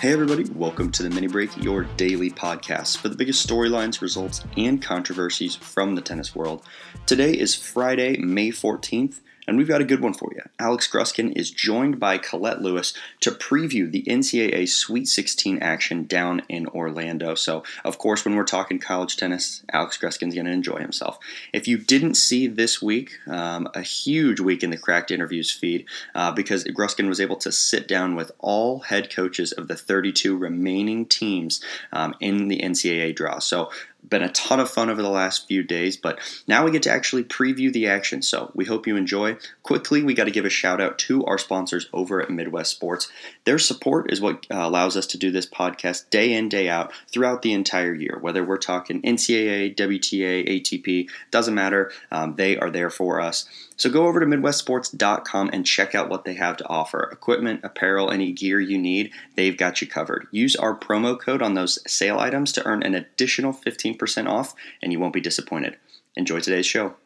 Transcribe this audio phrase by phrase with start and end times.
[0.00, 4.42] Hey, everybody, welcome to the Mini Break, your daily podcast for the biggest storylines, results,
[4.56, 6.64] and controversies from the tennis world.
[7.04, 10.42] Today is Friday, May 14th, and we've got a good one for you.
[10.60, 16.42] Alex Gruskin is joined by Colette Lewis to preview the NCAA Sweet 16 action down
[16.48, 17.34] in Orlando.
[17.34, 21.18] So, of course, when we're talking college tennis, Alex Gruskin's going to enjoy himself.
[21.52, 25.84] If you didn't see this week, um, a huge week in the Cracked Interviews feed,
[26.14, 30.36] uh, because Gruskin was able to sit down with all head coaches of the 32
[30.36, 31.60] remaining teams
[31.92, 33.40] um, in the NCAA draw.
[33.40, 33.72] So,
[34.08, 36.90] been a ton of fun over the last few days, but now we get to
[36.90, 38.22] actually preview the action.
[38.22, 39.36] So we hope you enjoy.
[39.62, 43.10] Quickly, we got to give a shout out to our sponsors over at Midwest Sports.
[43.44, 46.92] Their support is what uh, allows us to do this podcast day in, day out
[47.08, 48.18] throughout the entire year.
[48.20, 51.92] Whether we're talking NCAA, WTA, ATP, doesn't matter.
[52.10, 53.48] Um, they are there for us.
[53.80, 57.08] So go over to MidwestSports.com and check out what they have to offer.
[57.10, 60.26] Equipment, apparel, any gear you need, they've got you covered.
[60.30, 64.92] Use our promo code on those sale items to earn an additional 15% off, and
[64.92, 65.78] you won't be disappointed.
[66.14, 66.96] Enjoy today's show.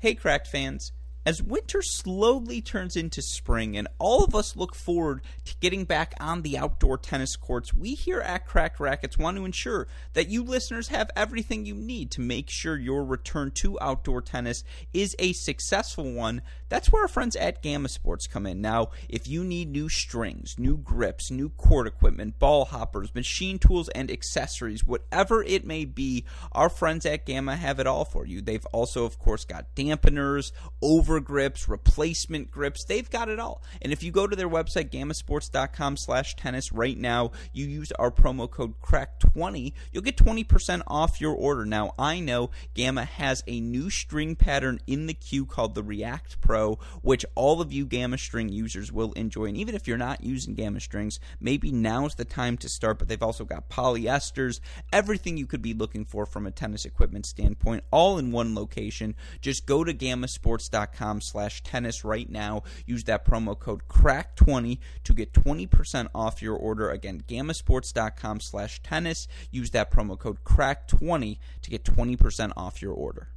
[0.00, 0.92] Hey, Cracked fans.
[1.26, 6.14] As winter slowly turns into spring and all of us look forward to getting back
[6.18, 10.42] on the outdoor tennis courts, we here at Cracked Racquets want to ensure that you
[10.42, 15.34] listeners have everything you need to make sure your return to outdoor tennis is a
[15.34, 16.40] successful one.
[16.70, 18.62] That's where our friends at Gamma Sports come in.
[18.62, 23.90] Now, if you need new strings, new grips, new court equipment, ball hoppers, machine tools,
[23.90, 28.40] and accessories, whatever it may be, our friends at Gamma have it all for you.
[28.40, 32.84] They've also, of course, got dampeners, over grips, replacement grips.
[32.84, 33.62] They've got it all.
[33.82, 38.10] And if you go to their website, gammasports.com slash tennis right now, you use our
[38.10, 41.64] promo code CRACK20, you'll get 20% off your order.
[41.64, 46.40] Now, I know Gamma has a new string pattern in the queue called the React
[46.40, 49.46] Pro, which all of you Gamma string users will enjoy.
[49.46, 52.98] And even if you're not using Gamma strings, maybe now's the time to start.
[52.98, 54.60] But they've also got polyesters,
[54.92, 59.14] everything you could be looking for from a tennis equipment standpoint, all in one location.
[59.40, 62.62] Just go to gammasports.com gammasports.com slash tennis right now.
[62.86, 66.90] Use that promo code CRACK20 to get 20% off your order.
[66.90, 69.28] Again, gammasports.com slash tennis.
[69.50, 73.28] Use that promo code CRACK20 to get 20% off your order.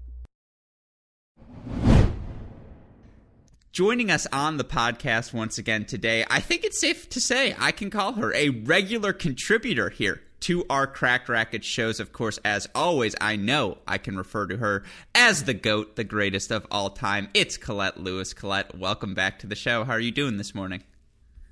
[3.71, 7.71] Joining us on the podcast once again today, I think it's safe to say I
[7.71, 12.01] can call her a regular contributor here to our Cracked Racquet shows.
[12.01, 14.83] Of course, as always, I know I can refer to her
[15.15, 17.29] as the GOAT, the greatest of all time.
[17.33, 18.33] It's Colette Lewis.
[18.33, 19.85] Colette, welcome back to the show.
[19.85, 20.83] How are you doing this morning?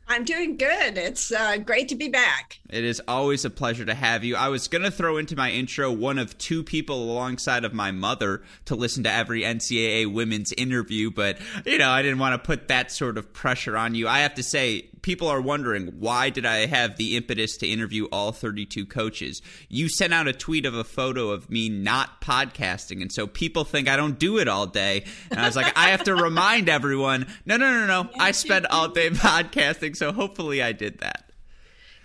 [0.07, 0.97] I'm doing good.
[0.97, 2.59] It's uh, great to be back.
[2.69, 4.35] It is always a pleasure to have you.
[4.35, 7.91] I was going to throw into my intro one of two people alongside of my
[7.91, 12.45] mother to listen to every NCAA women's interview, but, you know, I didn't want to
[12.45, 14.07] put that sort of pressure on you.
[14.07, 18.05] I have to say, people are wondering why did I have the impetus to interview
[18.11, 19.41] all 32 coaches?
[19.69, 23.63] You sent out a tweet of a photo of me not podcasting, and so people
[23.63, 25.05] think I don't do it all day.
[25.29, 28.67] And I was like, I have to remind everyone, no, no, no, no, I spend
[28.67, 31.31] all day podcasting, so hopefully I did that.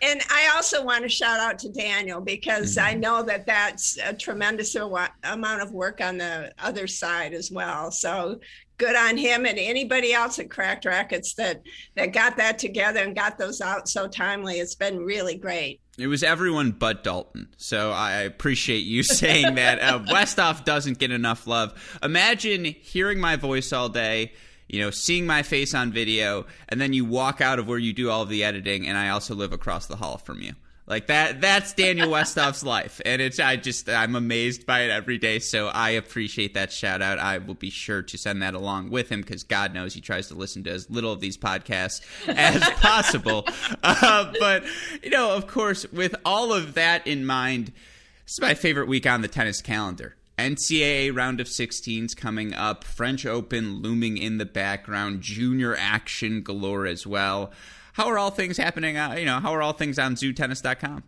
[0.02, 2.86] And I also want to shout out to Daniel because mm-hmm.
[2.86, 7.91] I know that that's a tremendous amount of work on the other side as well.
[7.91, 8.41] So
[8.78, 11.62] good on him and anybody else at Cracked Racquets that
[11.94, 14.58] that got that together and got those out so timely.
[14.58, 15.80] It's been really great.
[15.98, 17.48] It was everyone but Dalton.
[17.56, 19.80] So I appreciate you saying that.
[19.80, 21.99] Uh, Westhoff doesn't get enough love.
[22.02, 24.32] Imagine hearing my voice all day,
[24.68, 27.92] you know, seeing my face on video, and then you walk out of where you
[27.92, 30.52] do all of the editing, and I also live across the hall from you.
[30.86, 33.00] Like that that's Daniel Westhoff's life.
[33.04, 35.40] And it's I just I'm amazed by it every day.
[35.40, 37.18] So I appreciate that shout out.
[37.18, 40.28] I will be sure to send that along with him because God knows he tries
[40.28, 43.46] to listen to as little of these podcasts as possible.
[43.82, 44.64] Uh, but
[45.02, 47.72] you know, of course, with all of that in mind,
[48.24, 50.15] this is my favorite week on the tennis calendar.
[50.38, 56.87] NCAA round of 16s coming up, French Open looming in the background, junior action galore
[56.87, 57.53] as well
[57.97, 58.99] how are all things happening?
[58.99, 61.03] Uh, you know, how are all things on ZooTennis.com?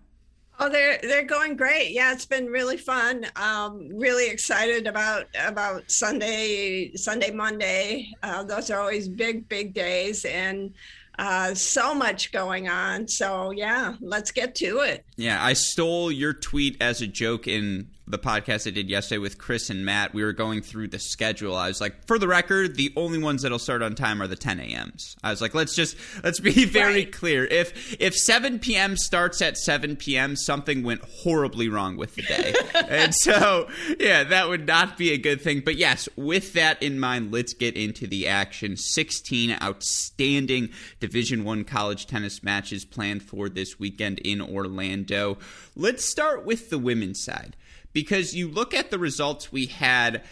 [0.59, 1.91] Oh, they're they're going great.
[1.91, 3.27] Yeah, it's been really fun.
[3.37, 8.11] Um, really excited about about Sunday, Sunday, Monday.
[8.23, 10.73] Uh, those are always big, big days, and
[11.19, 13.07] uh, so much going on.
[13.07, 15.05] So yeah, let's get to it.
[15.17, 19.37] Yeah, I stole your tweet as a joke in the podcast I did yesterday with
[19.37, 21.55] Chris and Matt, we were going through the schedule.
[21.55, 24.37] I was like, for the record, the only ones that'll start on time are the
[24.37, 25.15] 10 a.m.s.
[25.23, 27.13] I was like, let's just let's be very right.
[27.13, 27.45] clear.
[27.45, 28.97] If if 7 p.m.
[28.97, 32.55] starts at 7 p.m., something went horribly wrong with the day,
[32.89, 33.69] and so
[34.01, 35.61] yeah, that would not be a good thing.
[35.61, 38.77] But yes, with that in mind, let's get into the action.
[38.77, 45.39] 16 outstanding Division One college tennis matches planned for this weekend in Orlando.
[45.77, 47.57] Let's start with the women's side
[47.93, 50.23] because you look at the results we had.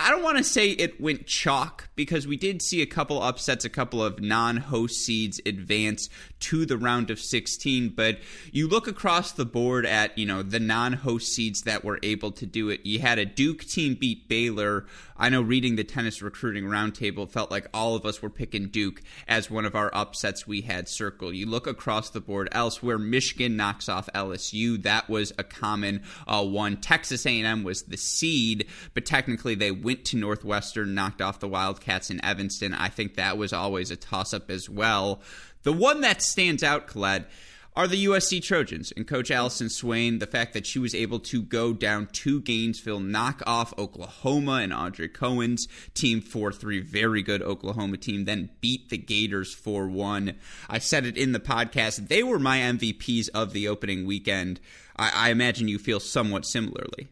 [0.00, 3.64] I don't want to say it went chalk because we did see a couple upsets,
[3.64, 6.08] a couple of non host seeds advance
[6.40, 7.90] to the round of 16.
[7.90, 8.20] But
[8.52, 12.30] you look across the board at, you know, the non host seeds that were able
[12.32, 12.86] to do it.
[12.86, 14.86] You had a Duke team beat Baylor.
[15.16, 19.02] I know reading the tennis recruiting roundtable felt like all of us were picking Duke
[19.26, 21.34] as one of our upsets we had circled.
[21.34, 24.80] You look across the board elsewhere, Michigan knocks off LSU.
[24.80, 26.76] That was a common uh, one.
[26.76, 32.10] Texas A&M was the seed, but technically they went to Northwestern, knocked off the Wildcats
[32.10, 32.74] in Evanston.
[32.74, 35.22] I think that was always a toss up as well.
[35.62, 37.26] The one that stands out, Colette,
[37.74, 40.18] are the USC Trojans and Coach Allison Swain.
[40.18, 44.74] The fact that she was able to go down to Gainesville, knock off Oklahoma and
[44.74, 50.34] Audra Cohen's team 4 3, very good Oklahoma team, then beat the Gators 4 1.
[50.68, 52.08] I said it in the podcast.
[52.08, 54.60] They were my MVPs of the opening weekend.
[54.98, 57.08] I, I imagine you feel somewhat similarly.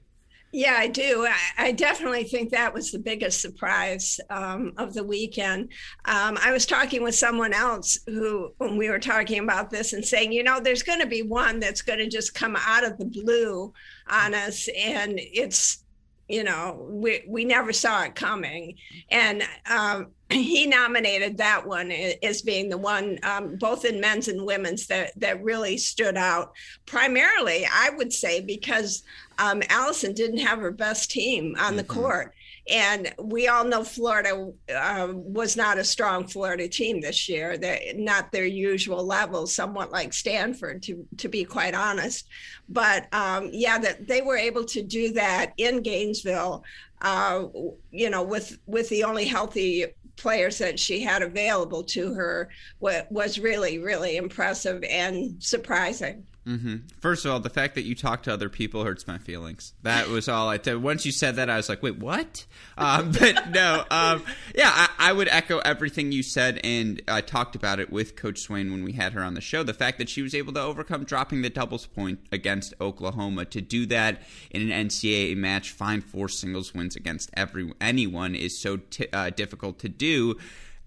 [0.53, 1.27] Yeah, I do.
[1.27, 5.73] I, I, definitely think that was the biggest surprise um, of the weekend.
[6.05, 10.05] Um, I was talking with someone else who, when we were talking about this, and
[10.05, 12.97] saying, you know, there's going to be one that's going to just come out of
[12.97, 13.73] the blue
[14.09, 15.85] on us, and it's
[16.29, 18.75] you know we we never saw it coming
[19.11, 21.91] and um, he nominated that one
[22.23, 26.53] as being the one um, both in men's and women's that that really stood out
[26.85, 29.03] primarily i would say because
[29.39, 31.77] um, Allison didn't have her best team on mm-hmm.
[31.77, 32.35] the court.
[32.69, 37.57] And we all know Florida uh, was not a strong Florida team this year.
[37.57, 42.27] They're not their usual level, somewhat like Stanford, to, to be quite honest.
[42.69, 46.65] But um, yeah, that they were able to do that in Gainesville,
[47.03, 47.45] uh,
[47.93, 49.87] you know, with with the only healthy
[50.17, 52.49] players that she had available to her
[52.81, 56.27] was really, really impressive and surprising.
[56.47, 56.77] Mm-hmm.
[57.01, 59.73] First of all, the fact that you talk to other people hurts my feelings.
[59.83, 60.81] That was all I did.
[60.81, 62.47] Once you said that, I was like, wait, what?
[62.79, 64.23] Um, but no, um,
[64.55, 68.39] yeah, I, I, would echo everything you said, and I talked about it with Coach
[68.39, 69.65] Swain when we had her on the show.
[69.65, 73.61] The fact that she was able to overcome dropping the doubles point against Oklahoma, to
[73.61, 78.77] do that in an NCAA match, find four singles wins against every anyone is so
[78.77, 80.37] t- uh, difficult to do.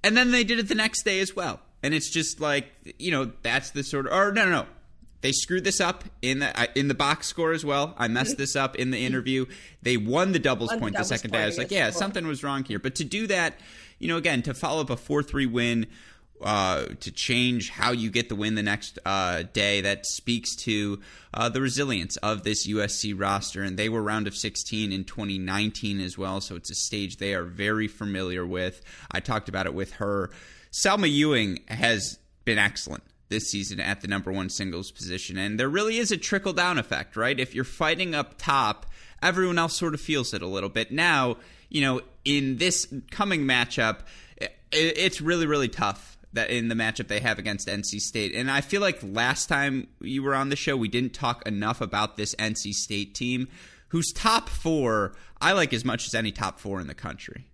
[0.06, 1.60] And then they did it the next day as well.
[1.84, 2.68] And it's just like,
[2.98, 4.66] you know, that's the sort of, or no, no, no
[5.22, 7.94] they screwed this up in the in the box score as well.
[7.98, 9.46] I messed this up in the interview.
[9.82, 11.44] They won the doubles won point the, doubles the second day.
[11.44, 12.80] I was like, yeah, something was wrong here.
[12.80, 13.60] But to do that,
[14.00, 15.88] you know, again, to follow up a four three win,
[16.42, 21.02] uh, to change how you get the win the next uh, day, that speaks to
[21.34, 23.62] uh, the resilience of this USC roster.
[23.62, 27.34] And they were round of 16 in 2019 as well, so it's a stage they
[27.34, 28.82] are very familiar with.
[29.12, 30.32] I talked about it with her.
[30.72, 35.38] Salma Ewing has been excellent this season at the number one singles position.
[35.38, 37.40] And there really is a trickle down effect, right?
[37.40, 38.88] If you're fighting up top,
[39.22, 40.92] everyone else sort of feels it a little bit.
[40.92, 41.38] Now,
[41.70, 44.00] you know, in this coming matchup,
[44.72, 48.36] it's really, really tough that in the matchup they have against NC State.
[48.36, 51.82] And I feel like last time you were on the show, we didn't talk enough
[51.82, 53.48] about this NC State team,
[53.90, 57.46] whose top four I like as much as any top four in the country.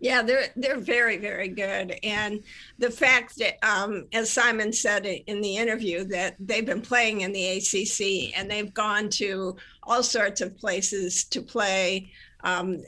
[0.00, 2.42] Yeah, they're they're very very good, and
[2.78, 7.32] the fact that, um, as Simon said in the interview, that they've been playing in
[7.32, 12.10] the ACC and they've gone to all sorts of places to play
[12.44, 12.84] um,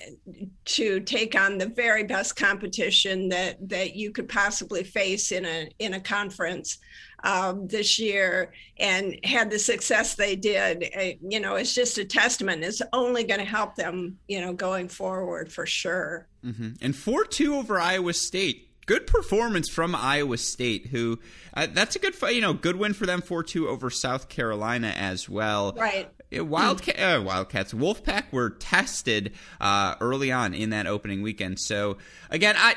[0.66, 5.68] to take on the very best competition that that you could possibly face in a
[5.78, 6.78] in a conference
[7.24, 10.90] um, this year and had the success they did.
[10.96, 12.64] Uh, you know, it's just a testament.
[12.64, 16.26] It's only going to help them, you know, going forward for sure.
[16.44, 16.70] Mm-hmm.
[16.80, 21.18] And four two over Iowa State good performance from Iowa State, who
[21.54, 24.94] uh, that's a good you know good win for them four two over South Carolina
[24.96, 25.72] as well.
[25.76, 26.08] Right.
[26.32, 31.60] Wildcat, uh, Wildcats, Wolfpack were tested uh, early on in that opening weekend.
[31.60, 31.98] So
[32.30, 32.74] again, I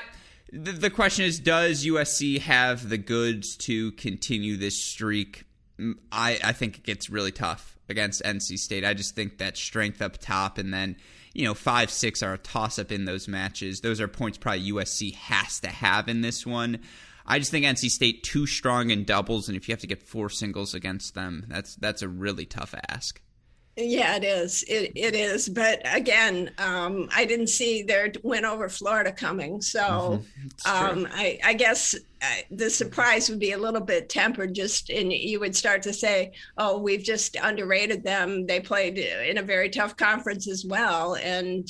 [0.51, 5.45] the, the question is, does USC have the goods to continue this streak?
[5.79, 8.85] Mm, I, I think it gets really tough against NC State.
[8.85, 10.95] I just think that strength up top and then
[11.33, 13.81] you know, five, six are a toss up in those matches.
[13.81, 16.79] Those are points probably USC has to have in this one.
[17.25, 20.01] I just think NC State too strong in doubles, and if you have to get
[20.01, 23.21] four singles against them, that's that's a really tough ask.
[23.81, 24.63] Yeah, it is.
[24.67, 25.47] It, it is.
[25.47, 29.61] But again, um, I didn't see their win over Florida coming.
[29.61, 30.99] So mm-hmm.
[30.99, 34.53] um, I, I, guess uh, the surprise would be a little bit tempered.
[34.53, 38.47] Just and you would start to say, "Oh, we've just underrated them.
[38.47, 41.65] They played in a very tough conference as well, and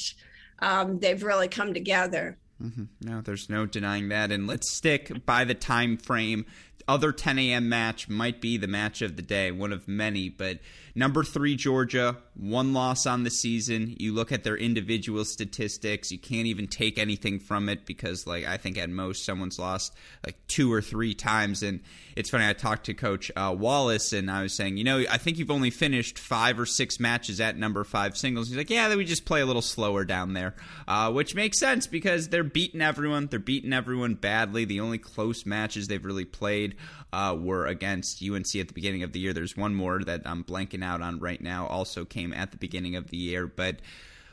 [0.60, 2.86] um, they've really come together." Mm-hmm.
[3.02, 4.32] No, there's no denying that.
[4.32, 6.46] And let's stick by the time frame.
[6.88, 7.70] Other 10 a.m.
[7.70, 10.58] match might be the match of the day, one of many, but
[10.96, 13.96] Number three, Georgia, one loss on the season.
[14.00, 18.46] You look at their individual statistics, you can't even take anything from it because, like,
[18.46, 19.94] I think at most someone's lost
[20.26, 21.64] like two or three times.
[21.64, 21.82] And
[22.16, 25.18] it's funny, I talked to Coach uh, Wallace and I was saying, you know, I
[25.18, 28.48] think you've only finished five or six matches at number five singles.
[28.48, 30.56] He's like, yeah, we just play a little slower down there,
[30.88, 33.28] uh, which makes sense because they're beating everyone.
[33.28, 34.66] They're beating everyone badly.
[34.66, 36.76] The only close matches they've really played
[37.12, 39.34] uh, were against UNC at the beginning of the year.
[39.34, 42.96] There's one more that I'm blanking out on right now, also came at the beginning
[42.96, 43.48] of the year.
[43.48, 43.78] But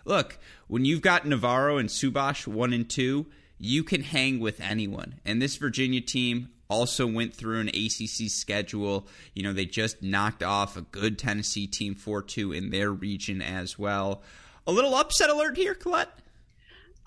[0.04, 0.38] look,
[0.68, 3.26] when you've got Navarro and Subhash one and two,
[3.58, 5.20] you can hang with anyone.
[5.24, 9.06] And this Virginia team also went through an ACC schedule.
[9.34, 13.40] You know, they just knocked off a good Tennessee team 4 2 in their region
[13.40, 14.22] as well.
[14.66, 16.10] A little upset alert here, Colette?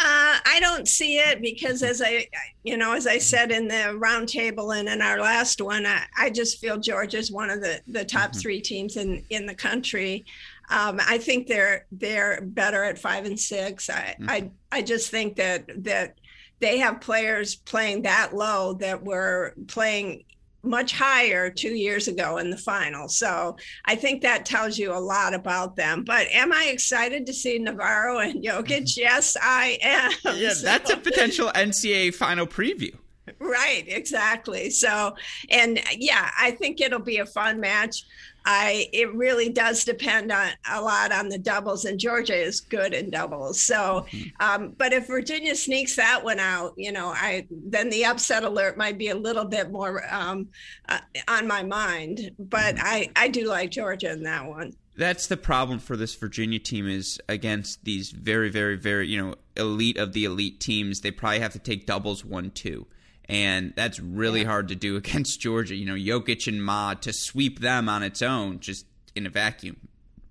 [0.02, 2.28] Uh, I don't see it because, as I,
[2.64, 6.30] you know, as I said in the roundtable and in our last one, I, I
[6.30, 8.40] just feel Georgia's one of the, the top mm-hmm.
[8.40, 10.24] three teams in, in the country.
[10.70, 13.90] Um, I think they're they're better at five and six.
[13.90, 14.30] I, mm-hmm.
[14.30, 16.20] I I just think that that
[16.60, 20.24] they have players playing that low that were playing
[20.62, 23.08] much higher two years ago in the final.
[23.08, 26.04] So I think that tells you a lot about them.
[26.04, 28.98] But am I excited to see Navarro and Jokic?
[28.98, 30.12] Yes, I am.
[30.36, 30.66] Yeah, so.
[30.66, 32.94] that's a potential NCAA final preview.
[33.40, 34.70] Right, exactly.
[34.70, 35.16] So,
[35.50, 38.04] and yeah, I think it'll be a fun match.
[38.46, 42.94] I it really does depend on a lot on the doubles, and Georgia is good
[42.94, 43.60] in doubles.
[43.60, 44.30] So, mm-hmm.
[44.40, 48.78] um, but if Virginia sneaks that one out, you know, I then the upset alert
[48.78, 50.48] might be a little bit more um,
[50.88, 52.32] uh, on my mind.
[52.40, 52.86] But mm-hmm.
[52.86, 54.74] I I do like Georgia in that one.
[54.96, 59.36] That's the problem for this Virginia team is against these very very very you know
[59.58, 61.02] elite of the elite teams.
[61.02, 62.88] They probably have to take doubles one two
[63.30, 64.48] and that's really yeah.
[64.48, 65.76] hard to do against Georgia.
[65.76, 69.78] You know, Jokic and Ma to sweep them on its own, just in a vacuum,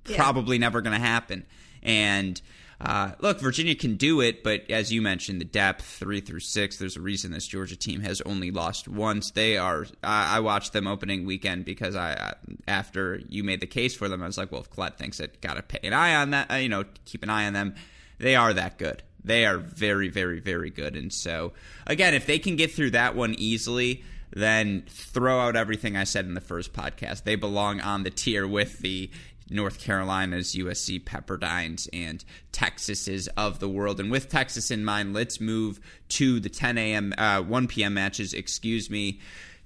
[0.07, 0.17] yeah.
[0.17, 1.47] probably never going to happen.
[1.83, 2.41] And
[2.81, 6.77] uh, look, Virginia can do it, but as you mentioned, the depth three through six.
[6.77, 9.33] There's a reason this Georgia team has only lost once.
[9.33, 9.87] They are.
[10.03, 12.35] I, I watched them opening weekend because I,
[12.69, 15.41] after you made the case for them, I was like, well, if Colette thinks it,
[15.41, 16.51] got to pay an eye on that.
[16.51, 17.75] Uh, you know, keep an eye on them.
[18.19, 19.03] They are that good.
[19.23, 20.97] They are very, very, very good.
[20.97, 21.53] And so,
[21.87, 26.27] again, if they can get through that one easily, then throw out everything I said
[26.27, 27.25] in the first podcast.
[27.25, 29.11] They belong on the tier with the
[29.51, 34.01] North Carolina's, USC, Pepperdines, and Texas's of the world.
[34.01, 37.95] And with Texas in mind, let's move to the 10 a.m., uh, 1 p.m.
[37.95, 38.35] matches.
[38.35, 39.21] Excuse me.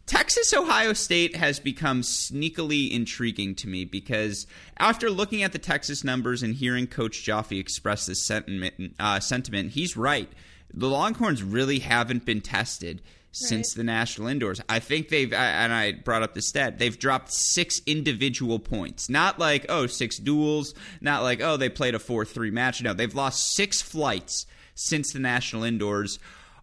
[0.06, 6.02] Texas Ohio State has become sneakily intriguing to me because after looking at the Texas
[6.02, 10.28] numbers and hearing Coach Joffe express this sentiment, uh, sentiment, he's right.
[10.75, 13.78] The Longhorns really haven't been tested since right.
[13.78, 14.61] the national indoors.
[14.68, 19.09] I think they've, and I brought up the stat, they've dropped six individual points.
[19.09, 22.82] Not like, oh, six duels, not like, oh, they played a 4 3 match.
[22.82, 26.18] No, they've lost six flights since the national indoors.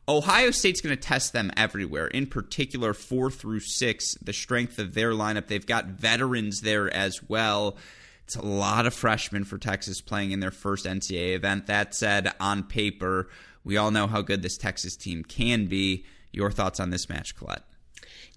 [0.09, 4.95] Ohio State's going to test them everywhere, in particular, four through six, the strength of
[4.95, 5.45] their lineup.
[5.45, 7.77] They've got veterans there as well.
[8.23, 11.67] It's a lot of freshmen for Texas playing in their first NCAA event.
[11.67, 13.29] That said, on paper,
[13.63, 16.05] we all know how good this Texas team can be.
[16.31, 17.68] Your thoughts on this match, Colette?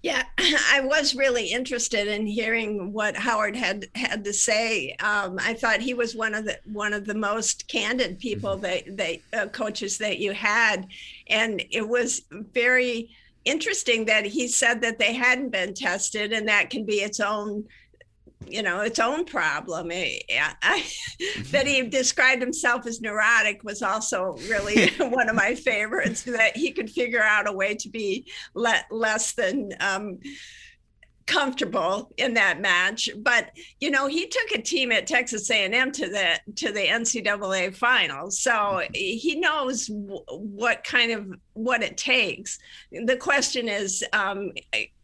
[0.03, 4.95] Yeah, I was really interested in hearing what Howard had had to say.
[4.99, 8.95] Um, I thought he was one of the one of the most candid people mm-hmm.
[8.95, 10.87] that that uh, coaches that you had,
[11.27, 13.09] and it was very
[13.45, 17.63] interesting that he said that they hadn't been tested, and that can be its own
[18.47, 20.19] you know its own problem I,
[20.61, 21.51] I, mm-hmm.
[21.51, 26.71] that he described himself as neurotic was also really one of my favorites that he
[26.71, 30.19] could figure out a way to be le- less than um,
[31.25, 36.09] comfortable in that match but you know he took a team at texas a&m to
[36.09, 38.93] the to the ncaa finals so mm-hmm.
[38.93, 42.59] he knows w- what kind of what it takes
[43.05, 44.51] the question is um,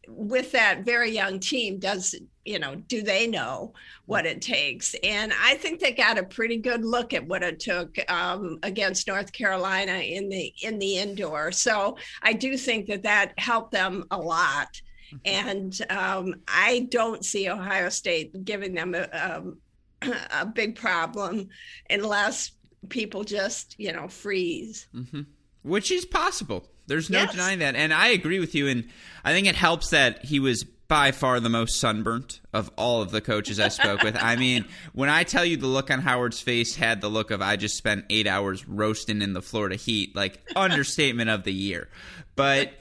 [0.09, 2.15] with that very young team, does
[2.49, 3.73] you know, do they know
[4.07, 4.95] what it takes?
[5.03, 9.07] And I think they got a pretty good look at what it took um, against
[9.07, 11.51] North Carolina in the in the indoor.
[11.51, 14.81] So I do think that that helped them a lot.
[15.13, 15.17] Mm-hmm.
[15.25, 19.57] And um, I don't see Ohio State giving them a, a, um,
[20.31, 21.49] a big problem
[21.89, 22.53] unless
[22.87, 24.87] people just you know freeze.
[24.95, 25.21] Mm-hmm.
[25.61, 26.65] Which is possible.
[26.89, 27.31] There's no yes.
[27.31, 27.75] denying that.
[27.75, 28.67] And I agree with you.
[28.67, 28.89] And
[29.23, 33.11] I think it helps that he was by far the most sunburnt of all of
[33.11, 34.17] the coaches I spoke with.
[34.21, 37.41] I mean, when I tell you the look on Howard's face had the look of
[37.41, 41.87] I just spent eight hours roasting in the Florida heat, like understatement of the year.
[42.35, 42.73] But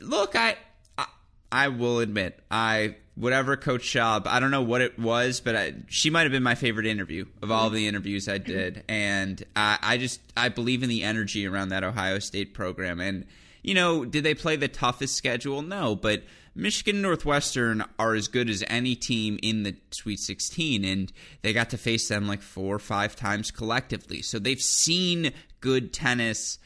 [0.00, 0.56] look, I,
[0.98, 1.06] I,
[1.50, 5.74] I will admit I whatever Coach Schaub, I don't know what it was, but I,
[5.88, 9.42] she might have been my favorite interview of all of the interviews I did, and
[9.54, 13.26] I, I just I believe in the energy around that Ohio State program, and
[13.62, 15.62] you know, did they play the toughest schedule?
[15.62, 21.12] No, but Michigan Northwestern are as good as any team in the Sweet 16, and
[21.42, 24.20] they got to face them like four or five times collectively.
[24.22, 26.58] So they've seen good tennis.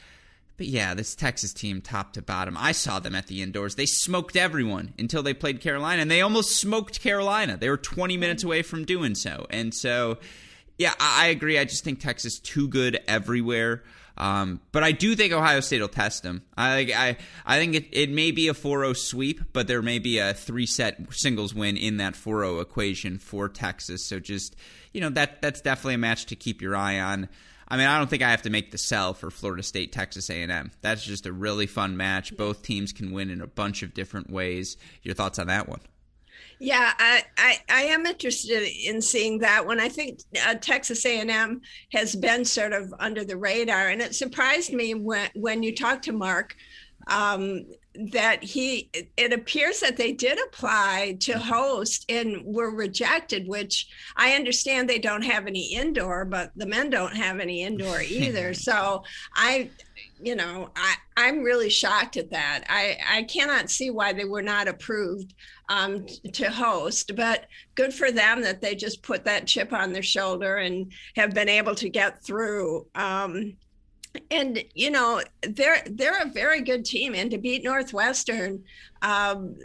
[0.57, 3.75] But yeah, this Texas team, top to bottom, I saw them at the indoors.
[3.75, 7.57] They smoked everyone until they played Carolina, and they almost smoked Carolina.
[7.57, 9.47] They were 20 minutes away from doing so.
[9.51, 10.19] And so,
[10.79, 11.59] yeah, I agree.
[11.59, 13.83] I just think Texas too good everywhere.
[14.19, 16.43] Um, but I do think Ohio State will test them.
[16.57, 20.19] I I I think it, it may be a 4-0 sweep, but there may be
[20.19, 24.07] a three set singles win in that 4-0 equation for Texas.
[24.07, 24.57] So just
[24.95, 27.29] you know that that's definitely a match to keep your eye on.
[27.69, 30.31] I mean, I don't think I have to make the sell for Florida State Texas
[30.31, 30.71] A&M.
[30.83, 32.37] That's just a really fun match.
[32.37, 34.77] Both teams can win in a bunch of different ways.
[35.03, 35.81] Your thoughts on that one?
[36.59, 39.79] Yeah, I, I, I, am interested in seeing that one.
[39.79, 41.61] I think uh, Texas A&M
[41.93, 46.05] has been sort of under the radar, and it surprised me when when you talked
[46.05, 46.57] to Mark
[47.09, 47.67] um,
[48.13, 48.91] that he.
[49.17, 51.41] It appears that they did apply to mm-hmm.
[51.41, 53.49] host and were rejected.
[53.49, 58.01] Which I understand they don't have any indoor, but the men don't have any indoor
[58.09, 58.55] either.
[58.55, 59.03] so
[59.35, 59.71] I
[60.21, 62.65] you know, I, I'm really shocked at that.
[62.69, 65.35] I, I cannot see why they were not approved
[65.69, 70.03] um, to host, but good for them that they just put that chip on their
[70.03, 72.87] shoulder and have been able to get through.
[72.95, 73.57] Um,
[74.31, 78.63] and you know they're they're a very good team, and to beat Northwestern,
[79.03, 79.57] um,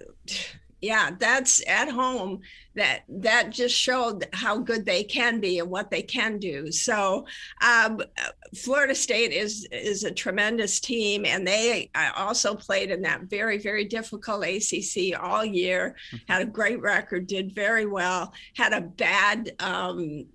[0.82, 2.42] yeah, that's at home
[2.74, 6.72] that that just showed how good they can be and what they can do.
[6.72, 7.26] So
[7.62, 8.02] um,
[8.56, 13.86] Florida State is is a tremendous team, and they also played in that very very
[13.86, 15.96] difficult ACC all year.
[16.14, 16.32] Mm-hmm.
[16.32, 18.34] Had a great record, did very well.
[18.56, 20.26] Had a bad um,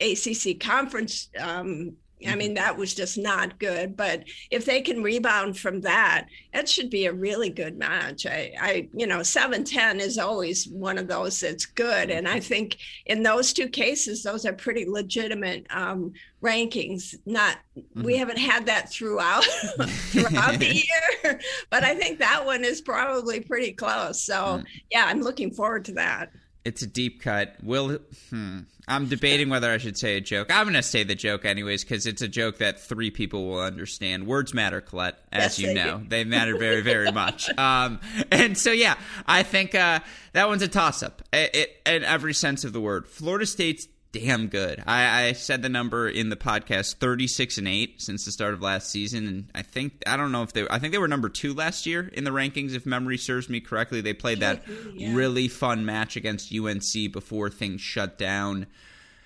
[0.00, 3.96] ACC conference um, I mean, that was just not good.
[3.96, 8.26] But if they can rebound from that, it should be a really good match.
[8.26, 12.10] I, I, you know, 710 is always one of those that's good.
[12.10, 17.14] And I think in those two cases, those are pretty legitimate um, rankings.
[17.26, 18.02] Not, mm-hmm.
[18.02, 19.44] we haven't had that throughout,
[19.80, 20.84] throughout the
[21.24, 24.22] year, but I think that one is probably pretty close.
[24.22, 26.30] So yeah, I'm looking forward to that.
[26.64, 27.56] It's a deep cut.
[27.62, 27.98] Will
[28.30, 28.60] hmm.
[28.86, 30.48] I'm debating whether I should say a joke.
[30.50, 33.60] I'm going to say the joke anyways because it's a joke that three people will
[33.60, 34.26] understand.
[34.26, 35.98] Words matter, Colette, as yes, you know.
[35.98, 36.08] Do.
[36.08, 37.50] They matter very, very much.
[37.62, 38.00] Um,
[38.32, 40.00] and so, yeah, I think uh,
[40.32, 43.06] that one's a toss up in every sense of the word.
[43.06, 44.82] Florida State's damn good.
[44.86, 48.54] I, I, said the number in the podcast, thirty six and eight since the start
[48.54, 50.66] of last season, and I think I don't know if they.
[50.68, 53.60] I think they were number two last year in the rankings, if memory serves me
[53.60, 54.00] correctly.
[54.00, 54.62] They played that
[54.94, 55.14] yeah.
[55.14, 58.66] really fun match against UNC before things shut down.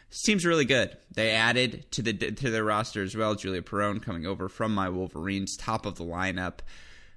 [0.09, 0.96] Seems really good.
[1.12, 3.35] They added to the to their roster as well.
[3.35, 6.61] Julia Perone coming over from my Wolverines, top of the lineup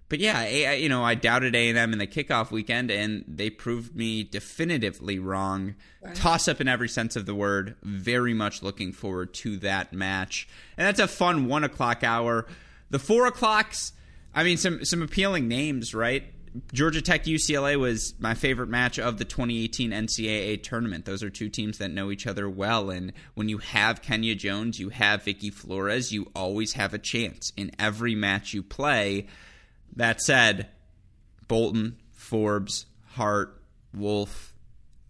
[0.10, 3.52] but yeah, you know, I doubted A and M in the kickoff weekend, and they
[3.52, 5.76] proved me definitively wrong.
[6.02, 6.16] Right.
[6.16, 7.76] Toss up in every sense of the word.
[7.84, 12.48] Very much looking forward to that match, and that's a fun one o'clock hour.
[12.90, 13.94] The four o'clocks,
[14.34, 16.24] I mean, some some appealing names, right?
[16.74, 21.06] Georgia Tech UCLA was my favorite match of the 2018 NCAA tournament.
[21.06, 22.90] Those are two teams that know each other well.
[22.90, 27.54] And when you have Kenya Jones, you have Vicky Flores, you always have a chance
[27.56, 29.28] in every match you play.
[29.96, 30.70] That said,
[31.48, 33.62] Bolton, Forbes, Hart,
[33.94, 34.54] Wolf,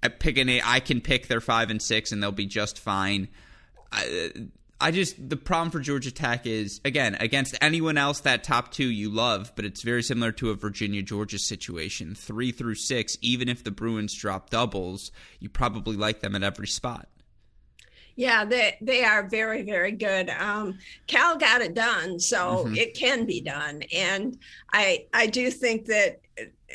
[0.02, 0.64] I pick an eight.
[0.66, 3.28] I can pick their five and six, and they'll be just fine.
[3.92, 4.32] I,
[4.82, 8.90] I just the problem for Georgia Tech is again against anyone else that top two
[8.90, 12.16] you love, but it's very similar to a Virginia Georgia situation.
[12.16, 16.68] Three through six, even if the Bruins drop doubles, you probably like them at every
[16.68, 17.09] spot.
[18.20, 20.30] Yeah, they they are very very good.
[20.30, 20.78] Um,
[21.08, 22.76] Cal got it done, so mm-hmm.
[22.76, 24.38] it can be done, and
[24.74, 26.20] I I do think that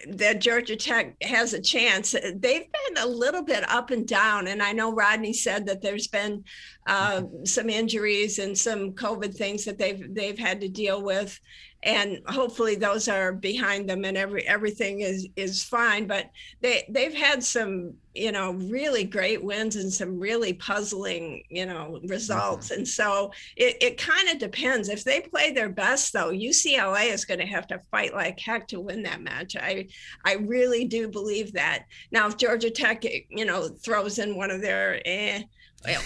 [0.09, 2.13] that Georgia Tech has a chance.
[2.13, 2.41] They've
[2.73, 6.45] been a little bit up and down, and I know Rodney said that there's been
[6.87, 11.39] uh, some injuries and some COVID things that they've they've had to deal with,
[11.85, 17.15] and hopefully those are behind them and every everything is is fine but they they've
[17.15, 22.79] had some you know really great wins and some really puzzling you know results mm-hmm.
[22.79, 27.25] and so it, it kind of depends if they play their best though ucla is
[27.25, 29.87] going to have to fight like heck to win that match i
[30.25, 34.63] i really do believe that now if georgia tech you know throws in one of
[34.63, 35.43] their eh,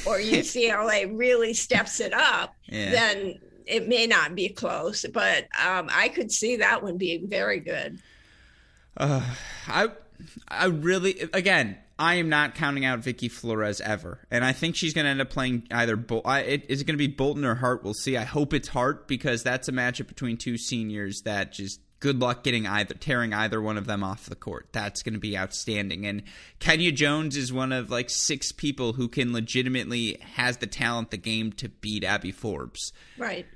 [0.07, 2.91] or ucla really steps it up yeah.
[2.91, 3.38] then
[3.69, 8.01] it may not be close, but um, I could see that one being very good.
[8.97, 9.23] Uh,
[9.69, 9.89] I,
[10.49, 14.95] I really, again, I am not counting out Vicky Flores ever, and I think she's
[14.95, 15.97] going to end up playing either.
[15.97, 17.85] Bol- I, it, is it going to be Bolton or Hart?
[17.85, 18.17] We'll see.
[18.17, 22.45] I hope it's Hart because that's a matchup between two seniors that just good luck
[22.45, 24.69] getting either tearing either one of them off the court.
[24.73, 26.07] That's going to be outstanding.
[26.07, 26.23] And
[26.61, 31.17] Kenya Jones is one of like six people who can legitimately has the talent, the
[31.17, 32.93] game to beat Abby Forbes.
[33.19, 33.47] Right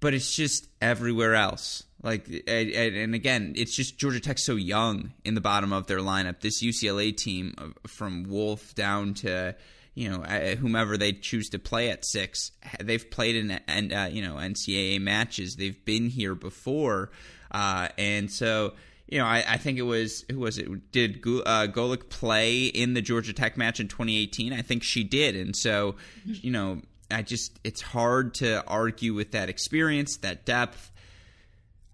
[0.00, 1.84] but it's just everywhere else.
[2.02, 5.98] Like, and, and again, it's just Georgia Tech so young in the bottom of their
[5.98, 6.40] lineup.
[6.40, 9.54] This UCLA team, uh, from Wolf down to
[9.94, 10.22] you know
[10.56, 15.00] whomever they choose to play at six, they've played in and uh, you know NCAA
[15.00, 15.56] matches.
[15.56, 17.10] They've been here before,
[17.50, 18.72] uh, and so
[19.10, 20.92] you know, I, I, think it was who was it?
[20.92, 24.52] Did uh, Golic play in the Georgia Tech match in 2018?
[24.52, 29.32] I think she did, and so you know, I just it's hard to argue with
[29.32, 30.90] that experience, that depth.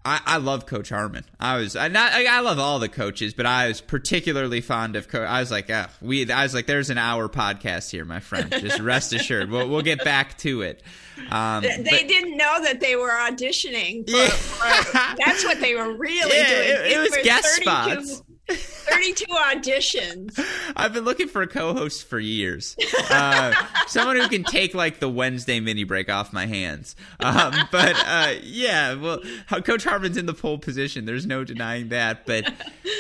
[0.05, 1.25] I, I love Coach Harmon.
[1.41, 5.09] I was I not I, love all the coaches, but I was particularly fond of
[5.09, 5.27] Coach.
[5.27, 6.31] I was like, oh, we.
[6.31, 8.49] I was like, there's an hour podcast here, my friend.
[8.53, 10.83] Just rest assured, we'll we'll get back to it.
[11.31, 14.09] Um, they but, didn't know that they were auditioning.
[14.09, 14.29] For, yeah.
[14.29, 16.69] for, that's what they were really yeah, doing.
[16.69, 18.23] It, it was guest spots.
[18.49, 20.41] 32 auditions.
[20.77, 22.77] I've been looking for a co-host for years.
[23.11, 23.53] Uh,
[23.87, 26.97] someone who can take like the Wednesday mini break off my hands.
[27.21, 29.21] Um, but uh, yeah, well,
[29.65, 31.05] Coach Harmon's in the pole position.
[31.05, 32.27] There's no denying that.
[32.27, 32.53] But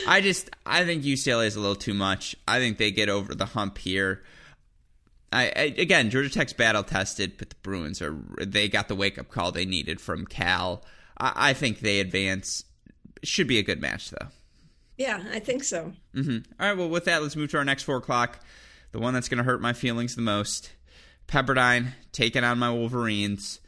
[0.07, 2.35] I just I think UCLA is a little too much.
[2.49, 4.23] I think they get over the hump here.
[5.33, 9.19] I, I, again, Georgia Tech's battle tested, but the Bruins are they got the wake
[9.19, 10.83] up call they needed from Cal.
[11.19, 12.65] I, I think they advance.
[13.23, 14.29] Should be a good match though.
[14.97, 15.93] Yeah, I think so.
[16.15, 16.53] Mm-hmm.
[16.61, 18.41] All right, well, with that, let's move to our next four o'clock.
[18.93, 20.73] The one that's going to hurt my feelings the most.
[21.29, 23.61] Pepperdine taking on my Wolverines.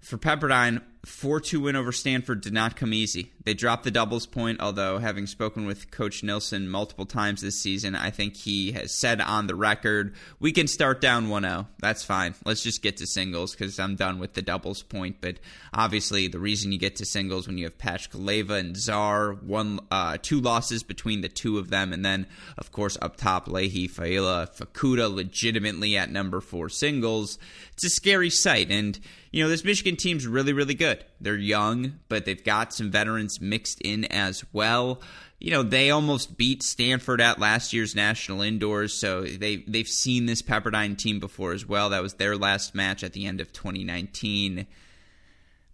[0.00, 3.32] For Pepperdine, 4 2 win over Stanford did not come easy.
[3.44, 7.94] They dropped the doubles point, although, having spoken with Coach Nilsson multiple times this season,
[7.94, 11.66] I think he has said on the record, we can start down 1 0.
[11.78, 12.34] That's fine.
[12.44, 15.16] Let's just get to singles because I'm done with the doubles point.
[15.20, 15.38] But
[15.72, 20.18] obviously, the reason you get to singles when you have Pachkaleva and Zaar, one, uh,
[20.20, 22.26] two losses between the two of them, and then,
[22.58, 27.38] of course, up top, Lahey, Faila, Fukuda legitimately at number four singles.
[27.72, 28.70] It's a scary sight.
[28.70, 28.98] And,
[29.30, 30.87] you know, this Michigan team's really, really good.
[31.20, 35.00] They're young, but they've got some veterans mixed in as well.
[35.38, 40.26] You know, they almost beat Stanford at last year's national indoors, so they they've seen
[40.26, 41.90] this Pepperdine team before as well.
[41.90, 44.66] That was their last match at the end of 2019.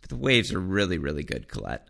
[0.00, 1.88] But the Waves are really, really good, Colette.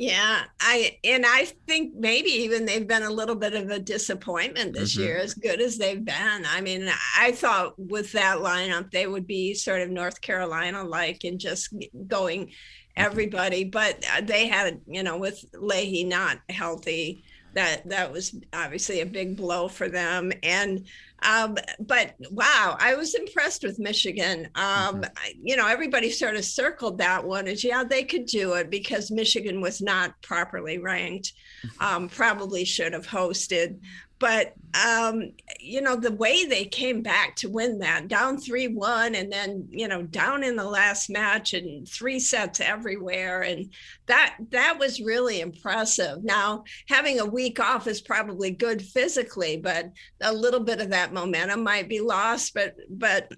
[0.00, 4.72] Yeah, I and I think maybe even they've been a little bit of a disappointment
[4.72, 5.02] this mm-hmm.
[5.02, 6.46] year, as good as they've been.
[6.46, 11.24] I mean, I thought with that lineup they would be sort of North Carolina like
[11.24, 11.74] and just
[12.06, 12.52] going mm-hmm.
[12.96, 19.00] everybody, but uh, they had, you know, with Lahey not healthy, that that was obviously
[19.00, 20.30] a big blow for them.
[20.44, 20.86] And
[21.22, 24.48] um, but wow, I was impressed with Michigan.
[24.54, 25.40] Um, mm-hmm.
[25.42, 29.10] you know, everybody sort of circled that one as yeah, they could do it because
[29.10, 31.32] Michigan was not properly ranked.
[31.64, 31.84] Mm-hmm.
[31.84, 33.78] Um, probably should have hosted
[34.18, 39.32] but um, you know the way they came back to win that down 3-1 and
[39.32, 43.72] then you know down in the last match and three sets everywhere and
[44.06, 46.22] that that was really impressive.
[46.24, 51.12] Now having a week off is probably good physically but a little bit of that
[51.12, 53.32] momentum might be lost but but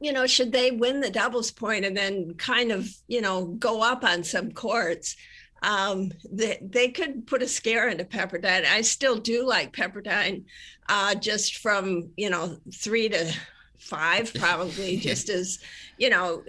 [0.00, 3.82] you know should they win the doubles point and then kind of you know go
[3.82, 5.16] up on some courts
[5.62, 8.64] um, they, they could put a scare into Pepperdine.
[8.66, 10.44] I still do like Pepperdine,
[10.88, 13.32] uh, just from you know three to
[13.80, 15.58] five, probably just as
[15.98, 16.42] you know,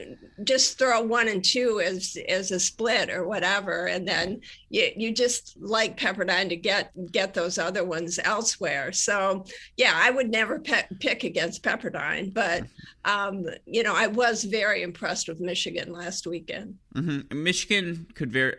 [0.45, 5.13] just throw one and two as as a split or whatever, and then you you
[5.13, 8.93] just like Pepperdine to get get those other ones elsewhere.
[8.93, 9.45] So
[9.76, 12.63] yeah, I would never pe- pick against Pepperdine, but
[13.04, 16.76] um, you know, I was very impressed with Michigan last weekend.
[16.95, 17.43] Mm-hmm.
[17.43, 18.56] Michigan could very.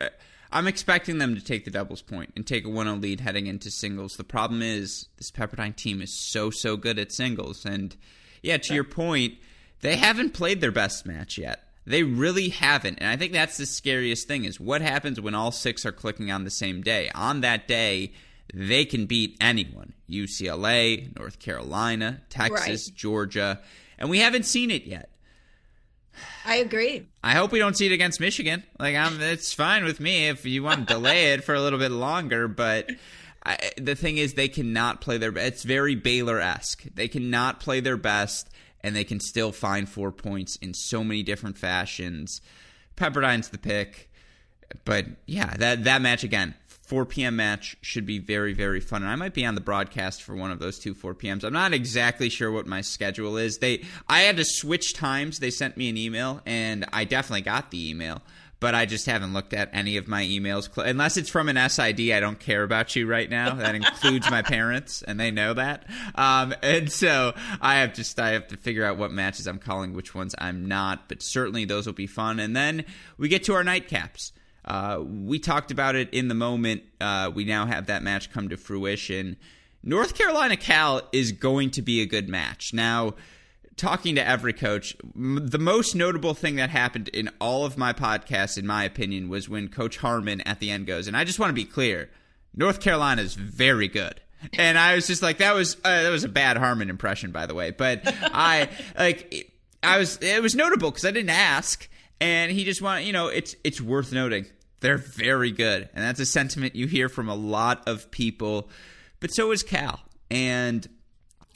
[0.53, 3.47] I'm expecting them to take the doubles point and take a 1 0 lead heading
[3.47, 4.17] into singles.
[4.17, 7.65] The problem is, this Pepperdine team is so, so good at singles.
[7.65, 7.97] And
[8.43, 9.35] yeah, to your point,
[9.81, 11.65] they haven't played their best match yet.
[11.85, 12.99] They really haven't.
[13.01, 16.31] And I think that's the scariest thing is what happens when all six are clicking
[16.31, 17.11] on the same day.
[17.15, 18.13] On that day,
[18.55, 19.95] they can beat anyone.
[20.09, 22.97] UCLA, North Carolina, Texas, right.
[22.97, 23.61] Georgia.
[23.99, 25.11] And we haven't seen it yet.
[26.45, 27.07] I agree.
[27.23, 28.63] I hope we don't see it against Michigan.
[28.79, 31.79] Like, I'm, it's fine with me if you want to delay it for a little
[31.79, 32.49] bit longer.
[32.49, 32.91] But
[33.45, 35.37] I, the thing is, they cannot play their.
[35.37, 36.85] It's very Baylor esque.
[36.95, 41.23] They cannot play their best, and they can still find four points in so many
[41.23, 42.41] different fashions.
[42.97, 44.11] Pepperdine's the pick,
[44.85, 46.55] but yeah, that that match again.
[46.83, 47.37] 4 p.m.
[47.37, 49.03] match should be very, very fun.
[49.03, 51.45] And I might be on the broadcast for one of those two 4 p.m.s.
[51.45, 53.59] I'm not exactly sure what my schedule is.
[53.59, 55.39] They, I had to switch times.
[55.39, 58.21] They sent me an email, and I definitely got the email
[58.63, 62.13] but I just haven't looked at any of my emails unless it's from an SID.
[62.13, 63.57] I don't care about you right now.
[63.57, 65.85] That includes my parents, and they know that.
[66.15, 69.95] Um, and so I have just I have to figure out what matches I'm calling,
[69.95, 71.09] which ones I'm not.
[71.09, 72.39] But certainly those will be fun.
[72.39, 72.85] And then
[73.19, 74.31] we get to our nightcaps.
[74.65, 76.83] Uh, we talked about it in the moment.
[77.01, 79.37] Uh, we now have that match come to fruition.
[79.83, 82.73] North Carolina Cal is going to be a good match.
[82.73, 83.15] Now,
[83.77, 88.57] talking to every coach, the most notable thing that happened in all of my podcasts,
[88.57, 91.51] in my opinion, was when Coach Harmon at the end goes, and I just want
[91.51, 92.11] to be clear
[92.55, 94.21] North Carolina is very good.
[94.59, 97.47] And I was just like, that was uh, that was a bad Harmon impression, by
[97.47, 97.71] the way.
[97.71, 101.89] But I like, I was it was notable because I didn't ask,
[102.23, 104.47] and he just want you know it's it's worth noting
[104.81, 108.69] they're very good, and that's a sentiment you hear from a lot of people.
[109.21, 110.87] But so is Cal, and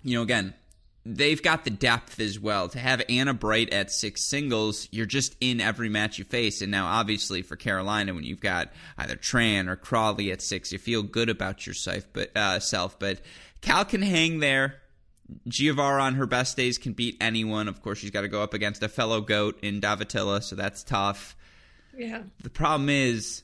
[0.03, 0.55] you know again
[1.09, 2.69] they've got the depth as well.
[2.69, 6.63] To have Anna Bright at six singles, you're just in every match you face.
[6.63, 10.79] And now, obviously, for Carolina, when you've got either Tran or Crawley at six, you
[10.79, 12.05] feel good about yourself.
[12.13, 13.21] But uh, self, but
[13.61, 14.83] Cal can hang there.
[15.49, 17.69] Giavara on her best days can beat anyone.
[17.69, 20.85] Of course, she's got to go up against a fellow goat in Daavettila, so that's
[20.85, 21.37] tough.
[21.97, 22.23] Yeah.
[22.43, 23.43] The problem is,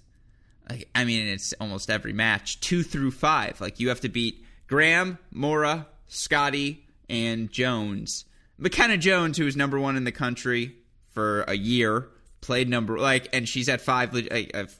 [0.95, 3.61] I mean, it's almost every match two through five.
[3.61, 8.25] Like you have to beat Graham, Morra, Scotty, and Jones.
[8.61, 10.77] Makenna Jones, who was number one in the country
[11.11, 12.09] for a year,
[12.41, 14.13] played number like, and she's at five.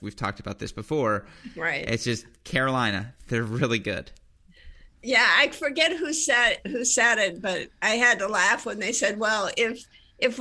[0.01, 1.25] we've talked about this before.
[1.55, 1.87] Right.
[1.87, 3.13] It's just Carolina.
[3.27, 4.11] They're really good.
[5.03, 8.93] Yeah, I forget who said who said it, but I had to laugh when they
[8.93, 9.85] said, "Well, if
[10.17, 10.39] if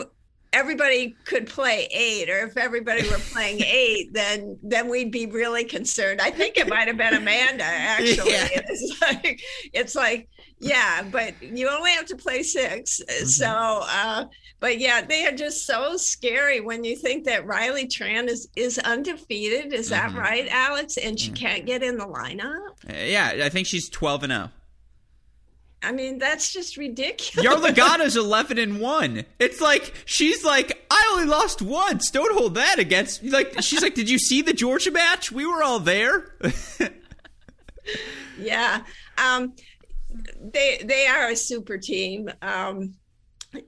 [0.52, 5.64] everybody could play eight or if everybody were playing eight then then we'd be really
[5.64, 8.48] concerned i think it might have been amanda actually yeah.
[8.52, 9.40] it's like
[9.72, 10.28] it's like
[10.62, 13.26] yeah but you only have to play 6 mm-hmm.
[13.26, 14.24] so uh
[14.60, 18.78] but yeah they are just so scary when you think that riley tran is is
[18.78, 20.18] undefeated is that mm-hmm.
[20.18, 21.34] right alex and she mm-hmm.
[21.34, 24.50] can't get in the lineup yeah i think she's 12 and 0
[25.84, 27.44] I mean, that's just ridiculous.
[27.44, 29.24] Yarlagadda's 11 and 1.
[29.40, 32.08] It's like, she's like, I only lost once.
[32.10, 33.24] Don't hold that against.
[33.24, 35.32] Like, she's like, did you see the Georgia match?
[35.32, 36.36] We were all there.
[38.38, 38.82] yeah.
[39.18, 39.54] Um,
[40.52, 42.28] they, they are a super team.
[42.42, 42.94] Um,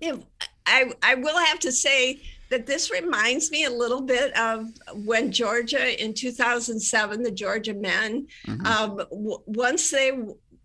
[0.00, 0.18] if,
[0.66, 5.32] I, I will have to say that this reminds me a little bit of when
[5.32, 8.66] Georgia in 2007, the Georgia men, mm-hmm.
[8.66, 10.12] um, w- once they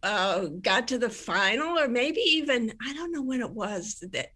[0.04, 4.32] uh, got to the final, or maybe even I don't know when it was that,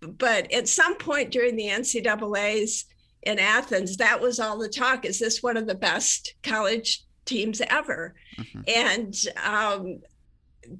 [0.00, 2.86] but at some point during the NCAA's
[3.22, 5.04] in Athens, that was all the talk.
[5.04, 8.14] Is this one of the best college teams ever?
[8.38, 8.60] Mm-hmm.
[8.66, 10.00] And um,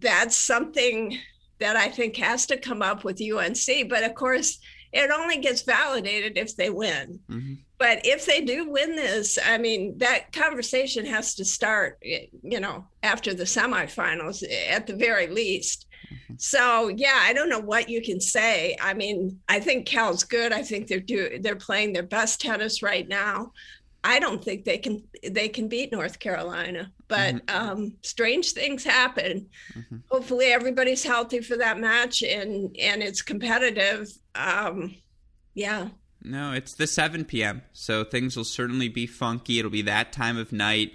[0.01, 1.19] that's something
[1.59, 3.89] that I think has to come up with UNC.
[3.89, 4.59] But of course,
[4.93, 7.19] it only gets validated if they win.
[7.29, 7.55] Mm-hmm.
[7.79, 12.87] But if they do win this, I mean, that conversation has to start, you know,
[13.03, 15.87] after the semifinals at the very least.
[16.13, 16.35] Mm-hmm.
[16.39, 18.77] So yeah, I don't know what you can say.
[18.81, 20.53] I mean, I think Cal's good.
[20.53, 23.53] I think they're do they're playing their best tennis right now.
[24.05, 27.57] I don't think they can they can beat North Carolina, but mm-hmm.
[27.57, 29.49] um, strange things happen.
[29.75, 29.97] Mm-hmm.
[30.11, 34.09] Hopefully, everybody's healthy for that match and and it's competitive.
[34.35, 34.95] Um,
[35.55, 35.89] yeah.
[36.27, 39.59] No, it's the 7 p.m., so things will certainly be funky.
[39.59, 40.95] It'll be that time of night.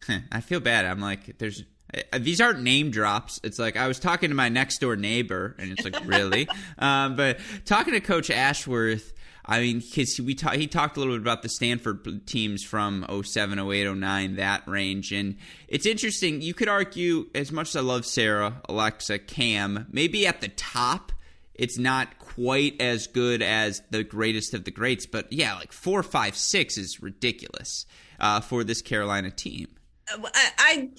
[0.32, 0.84] I feel bad.
[0.84, 3.40] I'm like, there's uh, these aren't name drops.
[3.42, 6.48] It's like I was talking to my next door neighbor, and it's like really.
[6.78, 9.12] um, but talking to Coach Ashworth,
[9.44, 13.06] I mean, because we ta- he talked a little bit about the Stanford teams from
[13.24, 16.42] 07, 08, 09, that range, and it's interesting.
[16.42, 21.12] You could argue, as much as I love Sarah, Alexa, Cam, maybe at the top,
[21.54, 26.02] it's not quite as good as the greatest of the greats, but yeah, like four,
[26.02, 27.86] five, six is ridiculous
[28.20, 29.68] uh, for this Carolina team.
[30.10, 30.90] I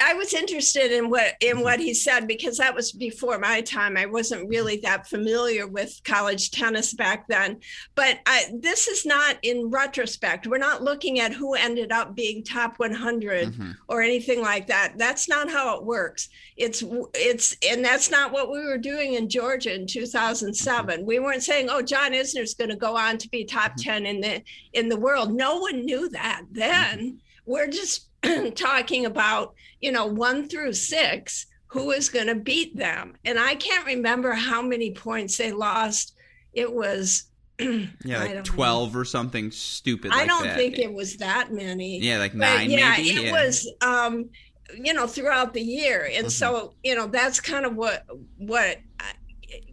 [0.00, 1.62] I, was interested in what in mm-hmm.
[1.62, 3.96] what he said because that was before my time.
[3.96, 7.60] I wasn't really that familiar with college tennis back then.
[7.94, 10.46] But I, this is not in retrospect.
[10.46, 13.70] We're not looking at who ended up being top 100 mm-hmm.
[13.88, 14.94] or anything like that.
[14.96, 16.28] That's not how it works.
[16.56, 16.82] It's
[17.14, 20.96] it's and that's not what we were doing in Georgia in 2007.
[20.98, 21.06] Mm-hmm.
[21.06, 24.04] We weren't saying, "Oh, John Isner's going to go on to be top mm-hmm.
[24.04, 26.98] 10 in the in the world." No one knew that then.
[26.98, 27.16] Mm-hmm.
[27.46, 28.07] We're just
[28.54, 33.14] talking about, you know, one through six, who is going to beat them.
[33.24, 36.14] And I can't remember how many points they lost.
[36.52, 37.24] It was
[37.58, 39.00] yeah, like twelve know.
[39.00, 40.12] or something stupid.
[40.12, 40.56] I like don't that.
[40.56, 42.00] think it was that many.
[42.00, 42.70] Yeah, like nine.
[42.70, 43.10] yeah, maybe?
[43.10, 43.32] it yeah.
[43.32, 43.70] was.
[43.80, 44.30] Um,
[44.76, 46.28] you know, throughout the year, and mm-hmm.
[46.28, 48.04] so you know that's kind of what
[48.36, 48.78] what.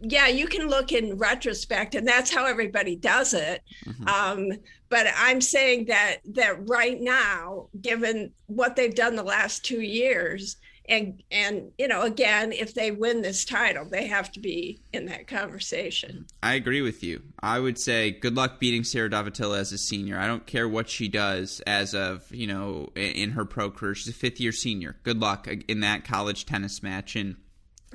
[0.00, 3.62] Yeah, you can look in retrospect, and that's how everybody does it.
[3.84, 4.08] Mm-hmm.
[4.08, 4.58] Um,
[4.88, 10.56] but i'm saying that that right now given what they've done the last two years
[10.88, 15.06] and and you know again if they win this title they have to be in
[15.06, 16.26] that conversation.
[16.42, 17.22] I agree with you.
[17.40, 20.18] I would say good luck beating sarah Daavettila as a senior.
[20.18, 23.94] I don't care what she does as of you know in her pro career.
[23.94, 24.96] She's a fifth year senior.
[25.02, 27.16] Good luck in that college tennis match.
[27.16, 27.36] And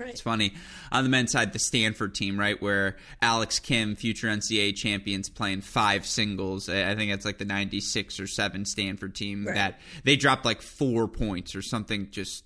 [0.02, 0.10] Right.
[0.10, 0.54] It's funny
[0.92, 5.62] on the men's side, the Stanford team, right, where Alex Kim, future NCAA champions, playing
[5.62, 6.70] five singles.
[6.70, 9.56] I think it's like the '96 or seven Stanford team right.
[9.56, 12.44] that they dropped like four points or something just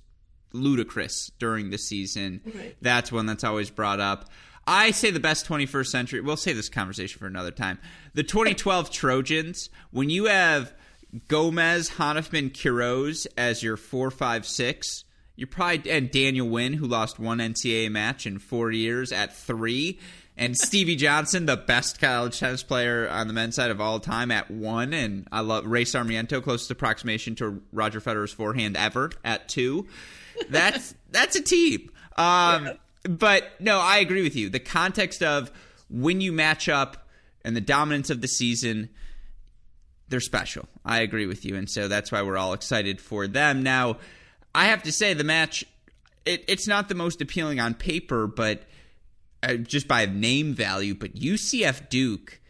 [0.53, 2.41] ludicrous during the season.
[2.45, 2.75] Right.
[2.81, 4.29] That's one that's always brought up.
[4.67, 6.21] I say the best 21st century.
[6.21, 7.79] We'll save this conversation for another time.
[8.13, 9.69] The 2012 Trojans.
[9.91, 10.73] When you have
[11.27, 15.04] Gomez, Hanifman, Quiroz as your four, five, six
[15.35, 19.99] you probably and Daniel Nguyen, who lost one NCAA match in four years at three,
[20.37, 24.31] and Stevie Johnson, the best college tennis player on the men's side of all time,
[24.31, 29.49] at one, and I love Ray Sarmiento, closest approximation to Roger Federer's forehand ever at
[29.49, 29.87] two.
[30.49, 31.91] That's that's a team.
[32.17, 32.73] Um, yeah.
[33.03, 34.49] But no, I agree with you.
[34.49, 35.51] The context of
[35.89, 37.07] when you match up
[37.43, 38.89] and the dominance of the season
[40.07, 40.67] they're special.
[40.83, 43.63] I agree with you, and so that's why we're all excited for them.
[43.63, 43.97] Now,
[44.55, 45.65] I have to say the match
[46.25, 48.63] it, it's not the most appealing on paper, but
[49.43, 50.95] uh, just by name value.
[50.95, 52.41] But UCF Duke,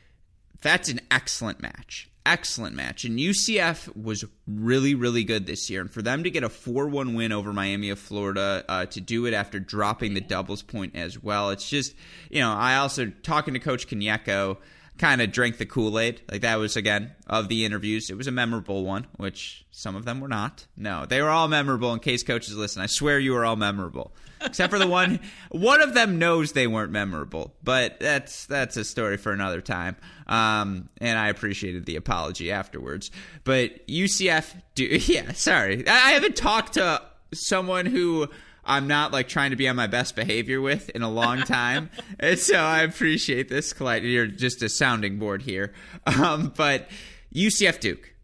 [0.62, 2.10] that's an excellent match.
[2.26, 3.06] Excellent match.
[3.06, 5.82] And UCF was really, really good this year.
[5.82, 9.02] And for them to get a 4 1 win over Miami of Florida, uh, to
[9.02, 11.94] do it after dropping the doubles point as well, it's just,
[12.32, 14.58] you know, I also, talking to Coach Kanyeko,
[14.98, 16.22] kind of drank the Kool Aid.
[16.32, 18.10] Like that was again of the interviews.
[18.10, 20.66] It was a memorable one, which some of them were not.
[20.78, 21.94] No, they were all memorable.
[21.94, 25.20] In case coaches listen, I swear you were all memorable, except for the one.
[25.52, 29.96] One of them knows they weren't memorable, but that's that's a story for another time.
[30.28, 33.12] Um, and I appreciated the apology afterwards.
[33.44, 37.02] But UCF, do yeah, sorry, I haven't talked to
[37.34, 38.30] someone who
[38.66, 41.90] I'm not like trying to be on my best behavior with in a long time.
[42.20, 44.04] and so I appreciate this, Clyde.
[44.04, 45.74] You're just a sounding board here.
[46.06, 46.90] Um, but
[47.34, 48.15] UCF Duke.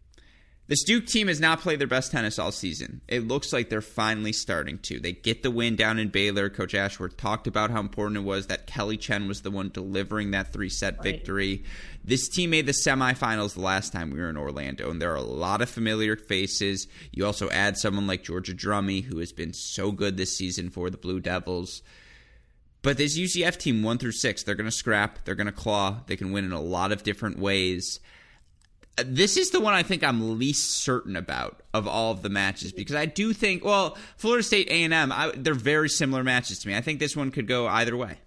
[0.71, 3.01] This Duke team has not played their best tennis all season.
[3.09, 5.01] It looks like they're finally starting to.
[5.01, 6.49] They get the win down in Baylor.
[6.49, 10.31] Coach Ashworth talked about how important it was that Kelly Chen was the one delivering
[10.31, 11.03] that three set right.
[11.03, 11.65] victory.
[12.05, 15.17] This team made the semifinals the last time we were in Orlando, and there are
[15.17, 16.87] a lot of familiar faces.
[17.11, 20.89] You also add someone like Georgia Drummy, who has been so good this season for
[20.89, 21.81] the Blue Devils.
[22.81, 25.99] But this UCF team, one through six, they're going to scrap, they're going to claw,
[26.07, 27.99] they can win in a lot of different ways
[28.97, 32.71] this is the one I think I'm least certain about of all of the matches
[32.71, 36.67] because I do think well Florida State A and M they're very similar matches to
[36.67, 36.75] me.
[36.75, 38.19] I think this one could go either way.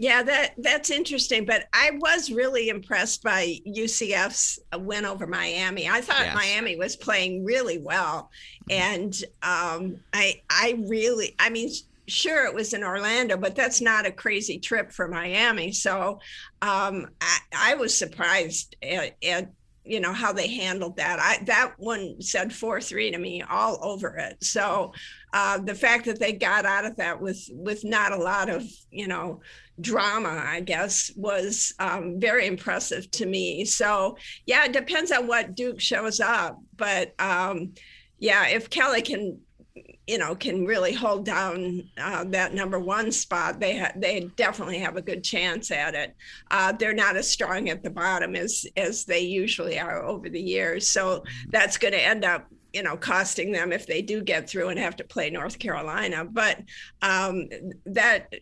[0.00, 1.44] Yeah, that that's interesting.
[1.44, 5.90] But I was really impressed by UCF's win over Miami.
[5.90, 6.34] I thought yes.
[6.34, 8.30] Miami was playing really well,
[8.70, 11.68] and um, I I really I mean
[12.10, 15.72] sure it was in Orlando, but that's not a crazy trip for Miami.
[15.72, 16.20] So
[16.62, 19.50] um, I, I, was surprised at, at,
[19.84, 21.18] you know how they handled that.
[21.18, 24.44] I that one said four three to me all over it.
[24.44, 24.92] So
[25.32, 28.62] uh, the fact that they got out of that with with not a lot of
[28.90, 29.40] you know
[29.80, 33.64] drama, I guess, was um, very impressive to me.
[33.64, 37.14] So yeah, it depends on what Duke shows up, but.
[37.18, 37.72] Um,
[38.20, 39.40] yeah, if Kelly can
[40.06, 44.78] you know can really hold down uh, that number one spot, they ha- they definitely
[44.78, 46.14] have a good chance at it.
[46.50, 50.40] Uh, they're not as strong at the bottom as as they usually are over the
[50.40, 54.48] years, so that's going to end up you know costing them if they do get
[54.48, 56.24] through and have to play North Carolina.
[56.24, 56.60] But
[57.02, 57.48] um,
[57.86, 58.32] that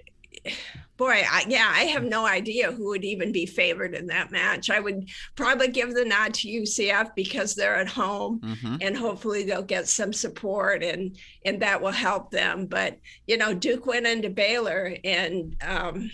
[0.99, 4.69] boy, I, yeah, I have no idea who would even be favored in that match.
[4.69, 8.77] I would probably give the nod to UCF because they're at home mm-hmm.
[8.81, 12.67] and hopefully they'll get some support and and that will help them.
[12.67, 16.11] But you know, Duke went into Baylor and um,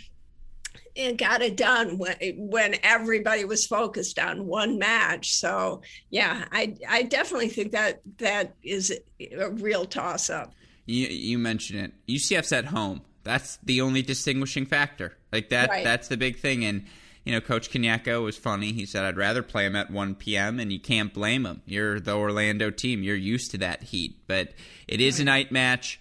[0.96, 5.32] and got it done when, when everybody was focused on one match.
[5.32, 5.80] So
[6.10, 8.92] yeah, I I definitely think that that is
[9.32, 10.52] a real toss up.
[10.84, 11.92] You you mentioned it.
[12.06, 13.00] UCF's at home.
[13.24, 15.16] That's the only distinguishing factor.
[15.32, 15.70] Like that.
[15.70, 15.84] Right.
[15.84, 16.64] That's the big thing.
[16.64, 16.84] And
[17.24, 18.72] you know, Coach Kanyeko was funny.
[18.72, 21.62] He said, "I'd rather play him at 1 p.m." and you can't blame him.
[21.66, 23.02] You're the Orlando team.
[23.02, 24.18] You're used to that heat.
[24.26, 24.52] But
[24.86, 25.98] it is a night match.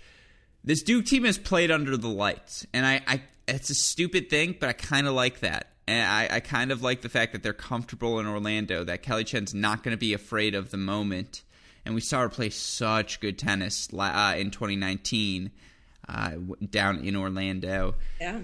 [0.63, 4.55] This Duke team has played under the lights, and I, I it's a stupid thing,
[4.59, 5.69] but I kind of like that.
[5.88, 9.26] And I, I kind of like the fact that they're comfortable in Orlando, that Kelly
[9.26, 11.43] Chen's not going to be afraid of the moment.
[11.86, 15.51] And we saw her play such good tennis uh, in 2019
[16.08, 16.32] uh,
[16.70, 17.95] down in Orlando.
[18.20, 18.41] Yeah.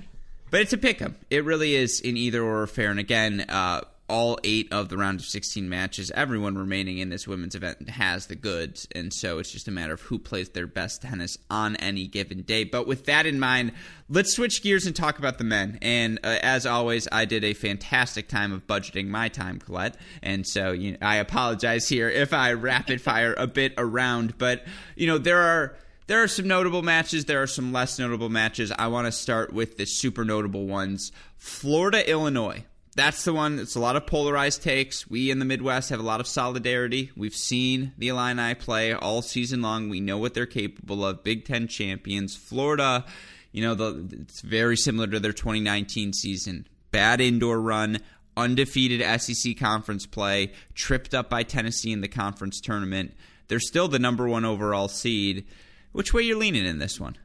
[0.52, 1.16] But it's a pick 'em.
[1.30, 2.90] It really is in either or fair.
[2.90, 7.28] And again, uh, all eight of the round of 16 matches, everyone remaining in this
[7.28, 8.88] women's event has the goods.
[8.94, 12.42] And so it's just a matter of who plays their best tennis on any given
[12.42, 12.64] day.
[12.64, 13.72] But with that in mind,
[14.10, 15.78] let's switch gears and talk about the men.
[15.82, 19.96] And uh, as always, I did a fantastic time of budgeting my time, Colette.
[20.24, 24.38] And so you know, I apologize here if I rapid fire a bit around.
[24.40, 25.76] But, you know, there are
[26.10, 27.26] there are some notable matches.
[27.26, 28.72] There are some less notable matches.
[28.76, 31.12] I want to start with the super notable ones.
[31.38, 32.66] Florida, Illinois.
[32.96, 33.60] That's the one.
[33.60, 35.08] It's a lot of polarized takes.
[35.08, 37.12] We in the Midwest have a lot of solidarity.
[37.16, 39.88] We've seen the Illini play all season long.
[39.88, 41.24] We know what they're capable of.
[41.24, 42.36] Big Ten champions.
[42.36, 43.06] Florida,
[43.52, 46.68] you know, the, it's very similar to their 2019 season.
[46.90, 48.00] Bad indoor run,
[48.36, 53.14] undefeated SEC conference play, tripped up by Tennessee in the conference tournament.
[53.48, 55.46] They're still the number one overall seed.
[55.92, 57.18] Which way you're leaning in this one?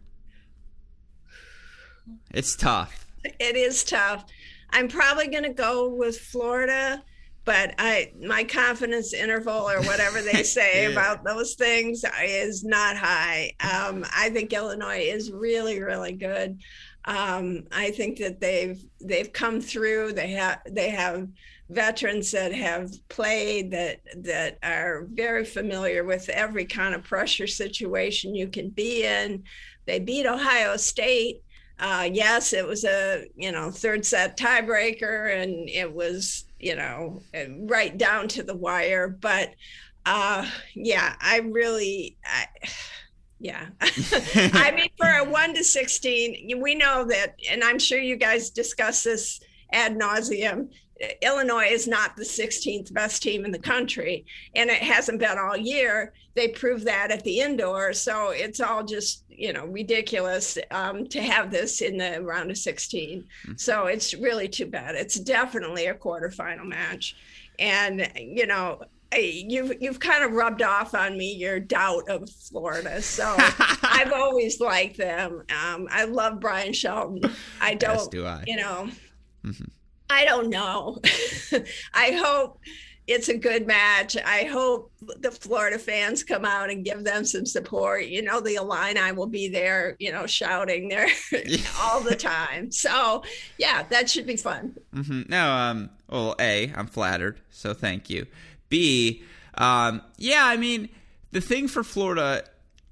[2.32, 3.06] It's tough.
[3.24, 4.24] It is tough.
[4.70, 7.02] I'm probably going to go with Florida,
[7.44, 10.88] but I my confidence interval or whatever they say yeah.
[10.88, 13.52] about those things is not high.
[13.60, 16.58] Um, I think Illinois is really really good.
[17.04, 20.14] Um, I think that they've they've come through.
[20.14, 21.28] They have they have
[21.70, 28.34] veterans that have played that that are very familiar with every kind of pressure situation
[28.34, 29.42] you can be in.
[29.86, 31.42] They beat Ohio State.
[31.78, 37.22] Uh, yes, it was a you know third set tiebreaker, and it was you know
[37.60, 39.08] right down to the wire.
[39.08, 39.54] But
[40.06, 42.16] uh, yeah, I really.
[42.24, 42.46] I,
[43.40, 43.66] yeah.
[43.80, 48.48] I mean, for a one to 16, we know that, and I'm sure you guys
[48.48, 49.40] discuss this
[49.72, 50.68] ad nauseum.
[51.22, 54.24] Illinois is not the 16th best team in the country,
[54.54, 56.12] and it hasn't been all year.
[56.34, 61.20] They proved that at the indoor, so it's all just you know ridiculous um, to
[61.20, 63.20] have this in the round of 16.
[63.20, 63.52] Mm-hmm.
[63.56, 64.94] So it's really too bad.
[64.94, 67.16] It's definitely a quarterfinal match,
[67.58, 68.80] and you know
[69.16, 73.02] you've you've kind of rubbed off on me your doubt of Florida.
[73.02, 75.42] So I've always liked them.
[75.50, 77.20] Um, I love Bryan Shelton.
[77.60, 78.44] I don't, do I.
[78.46, 78.88] you know.
[79.44, 79.64] Mm-hmm.
[80.14, 80.98] I don't know.
[81.94, 82.60] I hope
[83.06, 84.16] it's a good match.
[84.16, 88.06] I hope the Florida fans come out and give them some support.
[88.06, 91.08] You know, the Illini will be there, you know, shouting there
[91.80, 92.70] all the time.
[92.70, 93.24] So,
[93.58, 94.76] yeah, that should be fun.
[94.94, 95.22] Mm-hmm.
[95.28, 97.40] No, um, well, A, I'm flattered.
[97.50, 98.26] So thank you.
[98.68, 99.22] B,
[99.58, 100.88] um, yeah, I mean,
[101.32, 102.44] the thing for Florida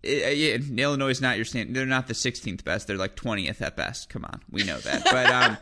[0.02, 1.74] it, it, Illinois is not your stand.
[1.74, 2.86] They're not the 16th best.
[2.86, 4.08] They're like 20th at best.
[4.08, 5.04] Come on, we know that.
[5.04, 5.56] But um,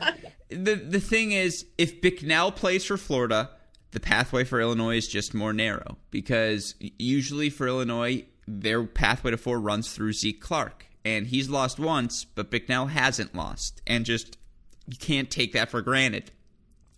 [0.48, 3.50] the the thing is, if Bicknell plays for Florida,
[3.92, 9.36] the pathway for Illinois is just more narrow because usually for Illinois, their pathway to
[9.36, 14.38] four runs through Zeke Clark, and he's lost once, but Bicknell hasn't lost, and just
[14.86, 16.30] you can't take that for granted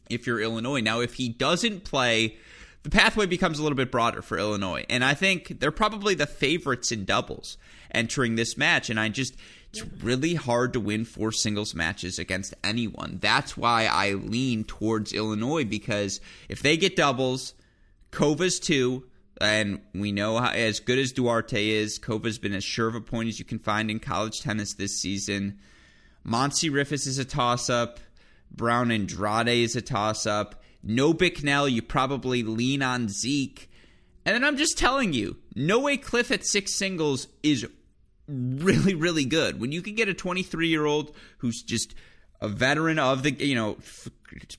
[0.09, 0.81] if you're Illinois.
[0.81, 2.37] Now, if he doesn't play
[2.83, 4.85] the pathway becomes a little bit broader for Illinois.
[4.91, 7.57] And I think they're probably the favorites in doubles
[7.93, 8.91] entering this match.
[8.91, 9.37] And I just,
[9.71, 13.19] it's really hard to win four singles matches against anyone.
[13.21, 17.55] That's why I lean towards Illinois because if they get doubles,
[18.11, 19.05] Kova's two,
[19.41, 23.01] and we know how, as good as Duarte is, Kova's been as sure of a
[23.01, 25.59] point as you can find in college tennis this season.
[26.27, 28.01] Montsi Riffice is a toss up.
[28.51, 33.71] Brown Andrade is a toss up no Bicknell, you probably lean on Zeke.
[34.25, 37.67] And then I'm just telling you, Noe Khlif at six singles is
[38.29, 39.61] really, really good.
[39.61, 41.95] When you can get a 23 year old who's just
[42.41, 44.09] a veteran of the, you know, f-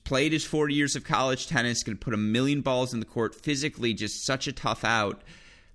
[0.04, 3.34] played his 40 years of college tennis, can put a million balls in the court,
[3.34, 5.22] physically just such a tough out.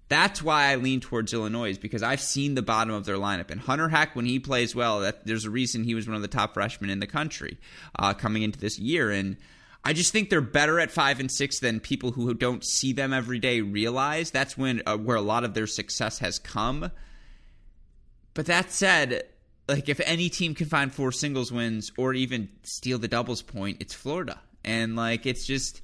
[0.07, 3.51] That's why I lean towards Illinois, because I've seen the bottom of their lineup.
[3.51, 6.23] And Hunter Heck, when he plays well, that, there's a reason he was one of
[6.23, 7.59] the top freshmen in the country
[7.97, 9.11] uh, coming into this year.
[9.11, 9.37] And
[9.83, 13.13] I just think they're better at five and six than people who don't see them
[13.13, 14.31] every day realize.
[14.31, 16.91] That's when uh, where a lot of their success has come.
[18.33, 19.23] But that said,
[19.67, 23.77] like if any team can find four singles wins or even steal the doubles point,
[23.79, 24.39] it's Florida.
[24.65, 25.81] And like it's just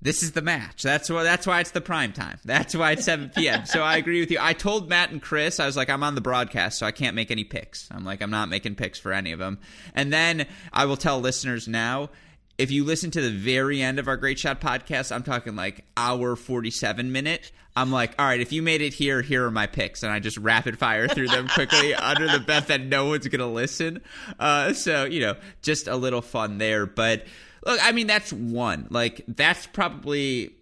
[0.00, 0.82] this is the match.
[0.82, 2.38] That's why that's why it's the prime time.
[2.44, 3.66] That's why it's 7 p.m.
[3.66, 4.38] so I agree with you.
[4.40, 7.16] I told Matt and Chris, I was like, I'm on the broadcast, so I can't
[7.16, 7.88] make any picks.
[7.90, 9.58] I'm like, I'm not making picks for any of them.
[9.94, 12.10] And then I will tell listeners now,
[12.58, 15.84] if you listen to the very end of our Great Shot podcast, I'm talking like
[15.96, 17.52] hour 47 minute.
[17.76, 20.18] I'm like, all right, if you made it here, here are my picks, and I
[20.18, 24.02] just rapid fire through them quickly under the bet that no one's gonna listen.
[24.40, 26.86] Uh, so you know, just a little fun there.
[26.86, 27.26] But
[27.64, 28.88] look, I mean, that's one.
[28.90, 30.56] Like that's probably,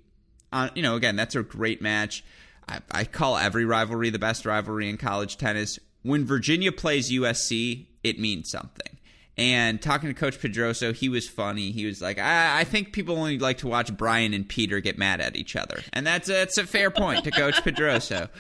[0.53, 2.23] uh, you know, again, that's a great match.
[2.69, 5.79] I, I call every rivalry the best rivalry in college tennis.
[6.03, 8.96] When Virginia plays USC, it means something.
[9.39, 11.71] And talking to Coach Pedroso, he was funny.
[11.71, 14.97] He was like, I, I, think people only like to watch Brian and Peter get
[14.97, 15.83] mad at each other.
[15.93, 18.31] And that's a, that's a fair point to Coach Pedroso.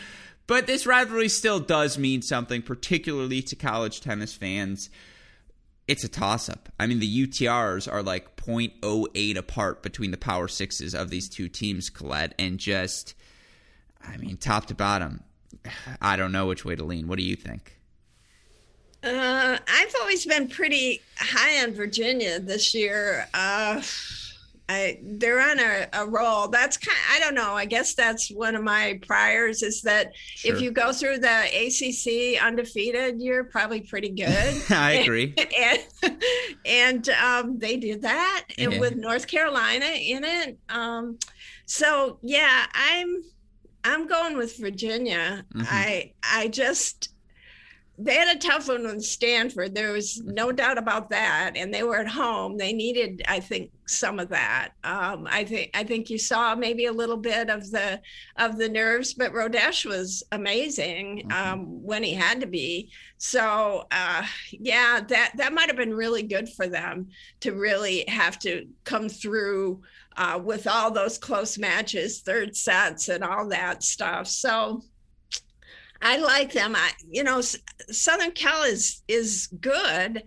[0.46, 4.88] But this rivalry still does mean something, particularly to college tennis fans.
[5.86, 6.70] It's a toss up.
[6.80, 11.48] I mean, the UTRs are like 0.08 apart between the power sixes of these two
[11.48, 12.34] teams, Colette.
[12.38, 13.14] And just,
[14.02, 15.22] I mean, top to bottom,
[16.00, 17.06] I don't know which way to lean.
[17.06, 17.75] What do you think?
[19.06, 23.28] Uh, I've always been pretty high on Virginia this year.
[23.32, 23.80] Uh,
[24.68, 26.48] I, they're on a, a, roll.
[26.48, 26.98] That's kind.
[27.12, 27.54] I don't know.
[27.54, 29.62] I guess that's one of my priors.
[29.62, 30.54] Is that sure.
[30.54, 34.62] if you go through the ACC undefeated, you're probably pretty good.
[34.70, 35.34] I agree.
[35.38, 36.22] And, and,
[36.64, 38.80] and um, they did that yeah.
[38.80, 40.58] with North Carolina in it.
[40.68, 41.18] Um,
[41.66, 43.22] so yeah, I'm
[43.84, 45.44] I'm going with Virginia.
[45.54, 45.66] Mm-hmm.
[45.68, 47.10] I I just
[47.98, 49.74] they had a tough one with Stanford.
[49.74, 52.58] There was no doubt about that, and they were at home.
[52.58, 54.70] They needed, I think, some of that.
[54.84, 58.00] Um, I think I think you saw maybe a little bit of the
[58.36, 61.32] of the nerves, but Rodesch was amazing mm-hmm.
[61.32, 62.90] um, when he had to be.
[63.16, 67.08] So uh, yeah, that that might have been really good for them
[67.40, 69.80] to really have to come through
[70.18, 74.26] uh, with all those close matches, third sets, and all that stuff.
[74.26, 74.82] So
[76.02, 76.74] I like them.
[76.76, 80.18] I, you know, Southern Cal is is good.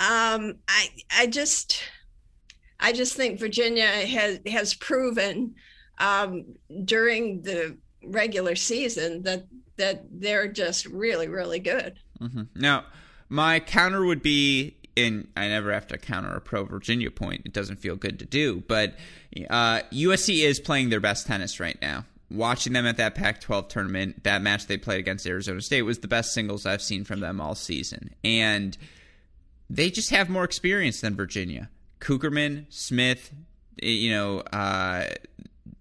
[0.00, 1.82] Um, I I just
[2.80, 5.54] I just think Virginia has has proven
[5.98, 6.44] um,
[6.84, 9.46] during the regular season that
[9.76, 11.98] that they're just really really good.
[12.20, 12.42] Mm-hmm.
[12.54, 12.84] Now,
[13.28, 17.42] my counter would be and I never have to counter a pro Virginia point.
[17.44, 18.94] It doesn't feel good to do, but
[19.48, 23.68] uh, USC is playing their best tennis right now watching them at that Pac 12
[23.68, 27.20] tournament, that match they played against Arizona State was the best singles I've seen from
[27.20, 28.14] them all season.
[28.24, 28.76] And
[29.68, 31.70] they just have more experience than Virginia.
[32.00, 33.32] Cukierman, Smith,
[33.80, 35.06] you know, uh,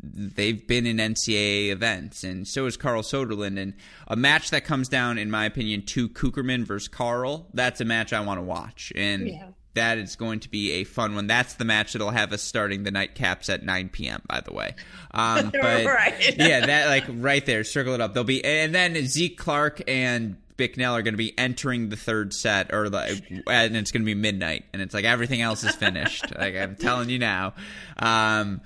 [0.04, 3.60] they've been in NCAA events, and so is Carl Soderlund.
[3.60, 3.74] And
[4.08, 8.14] a match that comes down, in my opinion, to Cukierman versus Carl, that's a match
[8.14, 8.94] I want to watch.
[8.96, 11.28] And yeah that is going to be a fun one.
[11.28, 14.22] That's the match that'll have us starting the nightcaps at 9 p.m.
[14.28, 14.76] By the way,
[15.12, 16.38] um, but right.
[16.38, 18.14] yeah, that like right there, circle it up.
[18.14, 22.34] They'll be, and then Zeke Clark and Bicknell are going to be entering the third
[22.34, 25.76] set, or like, and it's going to be midnight, and it's like everything else is
[25.76, 26.26] finished.
[26.38, 27.54] like I'm telling you now.
[27.98, 28.62] Um,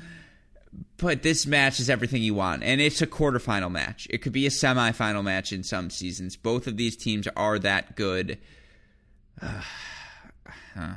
[0.97, 4.07] but this match is everything you want, and it's a quarterfinal match.
[4.09, 6.35] It could be a semifinal match in some seasons.
[6.35, 8.39] Both of these teams are that good.
[9.41, 9.61] Uh,
[10.77, 10.95] uh,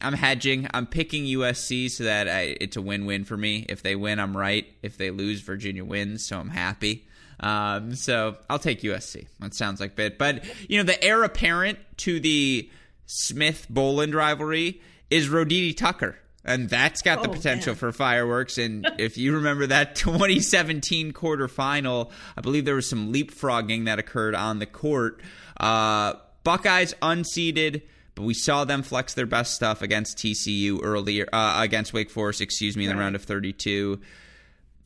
[0.00, 0.68] I'm hedging.
[0.74, 3.64] I'm picking USC so that I, it's a win-win for me.
[3.68, 4.66] If they win, I'm right.
[4.82, 7.06] If they lose, Virginia wins, so I'm happy.
[7.40, 9.26] Um, so I'll take USC.
[9.40, 12.70] That sounds like bit, but you know the heir apparent to the
[13.06, 14.80] Smith Boland rivalry
[15.10, 16.16] is Roditi Tucker.
[16.46, 17.78] And that's got the oh, potential man.
[17.78, 18.58] for fireworks.
[18.58, 24.34] And if you remember that 2017 quarterfinal, I believe there was some leapfrogging that occurred
[24.34, 25.22] on the court.
[25.58, 27.82] Uh, Buckeyes unseeded
[28.14, 32.40] but we saw them flex their best stuff against TCU earlier, uh, against Wake Forest,
[32.40, 34.00] excuse me, in the round of 32.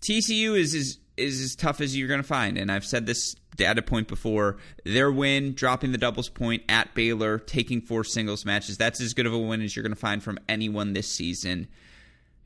[0.00, 3.34] TCU is is is as tough as you're going to find, and I've said this
[3.56, 4.56] data point before.
[4.84, 9.26] Their win, dropping the doubles point at Baylor, taking four singles matches, that's as good
[9.26, 11.68] of a win as you're going to find from anyone this season.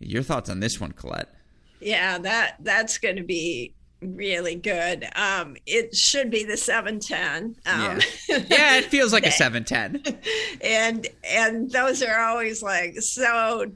[0.00, 1.32] Your thoughts on this one, Colette?
[1.80, 5.08] Yeah, that that's going to be really good.
[5.16, 7.56] Um, it should be the 710.
[7.66, 8.38] Um, yeah.
[8.48, 10.18] yeah, it feels like a 710.
[10.60, 13.70] and and those are always like so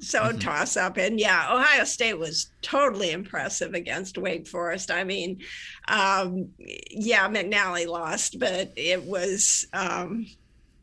[0.00, 0.38] so mm-hmm.
[0.38, 0.96] toss up.
[0.96, 4.90] And yeah, Ohio State was totally impressive against Wake Forest.
[4.90, 5.40] I mean,
[5.88, 6.48] um,
[6.90, 10.26] yeah, McNally lost, but it was um,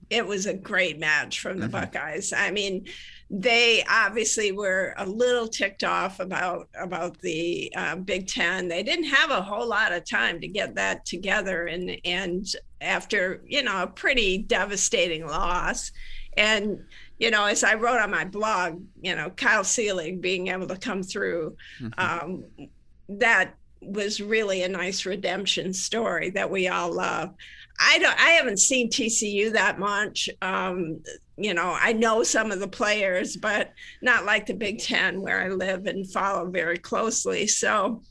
[0.09, 1.71] it was a great match from the mm-hmm.
[1.71, 2.33] Buckeyes.
[2.33, 2.85] I mean,
[3.29, 8.67] they obviously were a little ticked off about about the uh, Big Ten.
[8.67, 12.45] They didn't have a whole lot of time to get that together, and and
[12.81, 15.91] after you know a pretty devastating loss,
[16.37, 16.83] and
[17.17, 20.77] you know as I wrote on my blog, you know Kyle Seelig being able to
[20.77, 21.99] come through, mm-hmm.
[21.99, 22.45] um,
[23.09, 27.33] that was really a nice redemption story that we all love.
[27.79, 28.19] I don't.
[28.19, 30.29] I haven't seen TCU that much.
[30.43, 31.01] Um,
[31.37, 35.41] you know, I know some of the players, but not like the Big Ten where
[35.41, 37.47] I live and follow very closely.
[37.47, 38.01] So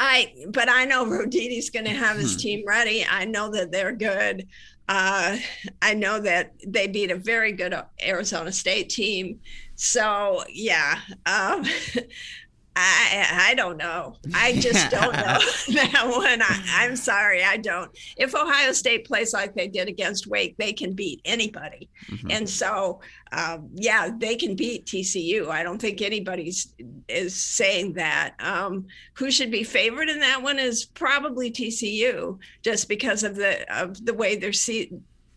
[0.00, 2.40] I, but I know Roditi's going to have his hmm.
[2.40, 3.06] team ready.
[3.08, 4.46] I know that they're good.
[4.88, 5.36] Uh,
[5.82, 9.40] I know that they beat a very good Arizona State team.
[9.74, 11.64] So yeah, um,
[12.78, 14.16] I I don't know.
[14.34, 15.38] I just don't know
[15.82, 16.42] that one.
[16.42, 17.90] I, am sorry, I don't.
[18.16, 22.30] If Ohio State plays like they did against Wake, they can beat anybody, mm-hmm.
[22.30, 23.00] and so
[23.32, 25.48] um, yeah, they can beat TCU.
[25.48, 26.72] I don't think anybody's
[27.08, 28.34] is saying that.
[28.38, 33.66] Um, who should be favored in that one is probably TCU, just because of the
[33.76, 34.92] of the way they're see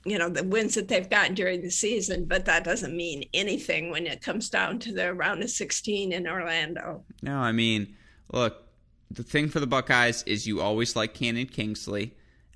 [0.06, 3.92] you know the wins that they've gotten during the season but that doesn't mean anything
[3.92, 7.96] when it comes down to the round of 16 in orlando no i mean
[8.32, 8.64] look
[9.10, 12.16] the thing for the buckeyes is you always like cannon kingsley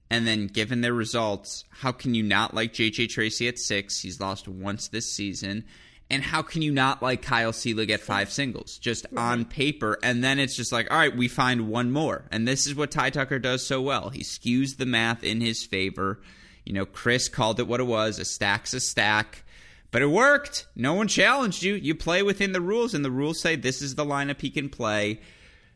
[0.10, 4.20] and then given their results how can you not like jj tracy at six he's
[4.20, 5.64] lost once this season
[6.10, 9.98] and how can you not like Kyle Seelig at five singles just on paper?
[10.04, 12.26] And then it's just like, all right, we find one more.
[12.32, 14.10] And this is what Ty Tucker does so well.
[14.10, 16.22] He skews the math in his favor.
[16.66, 19.44] You know, Chris called it what it was a stack's a stack.
[19.92, 20.66] But it worked.
[20.76, 21.76] No one challenged you.
[21.76, 24.68] You play within the rules, and the rules say this is the lineup he can
[24.68, 25.22] play.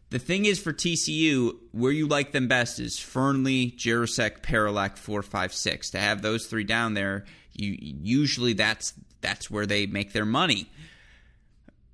[0.10, 5.22] The thing is for TCU, where you like them best is Fearnley, Jirasek, Paroulek, four,
[5.22, 5.92] five, six.
[5.92, 10.70] To have those three down there, you usually that's that's where they make their money.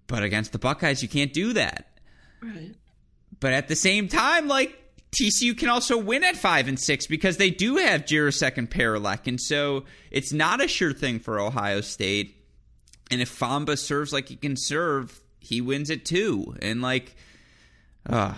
[0.07, 1.99] But against the Buckeyes, you can't do that.
[2.41, 2.73] Right.
[3.39, 4.77] But at the same time, like
[5.11, 9.27] TCU can also win at five and six because they do have Jirasek and Paroulek,
[9.27, 12.35] and so it's not a sure thing for Ohio State.
[13.11, 16.55] And if Fomba serves like he can serve, he wins it too.
[16.61, 17.15] And like,
[18.09, 18.33] uh,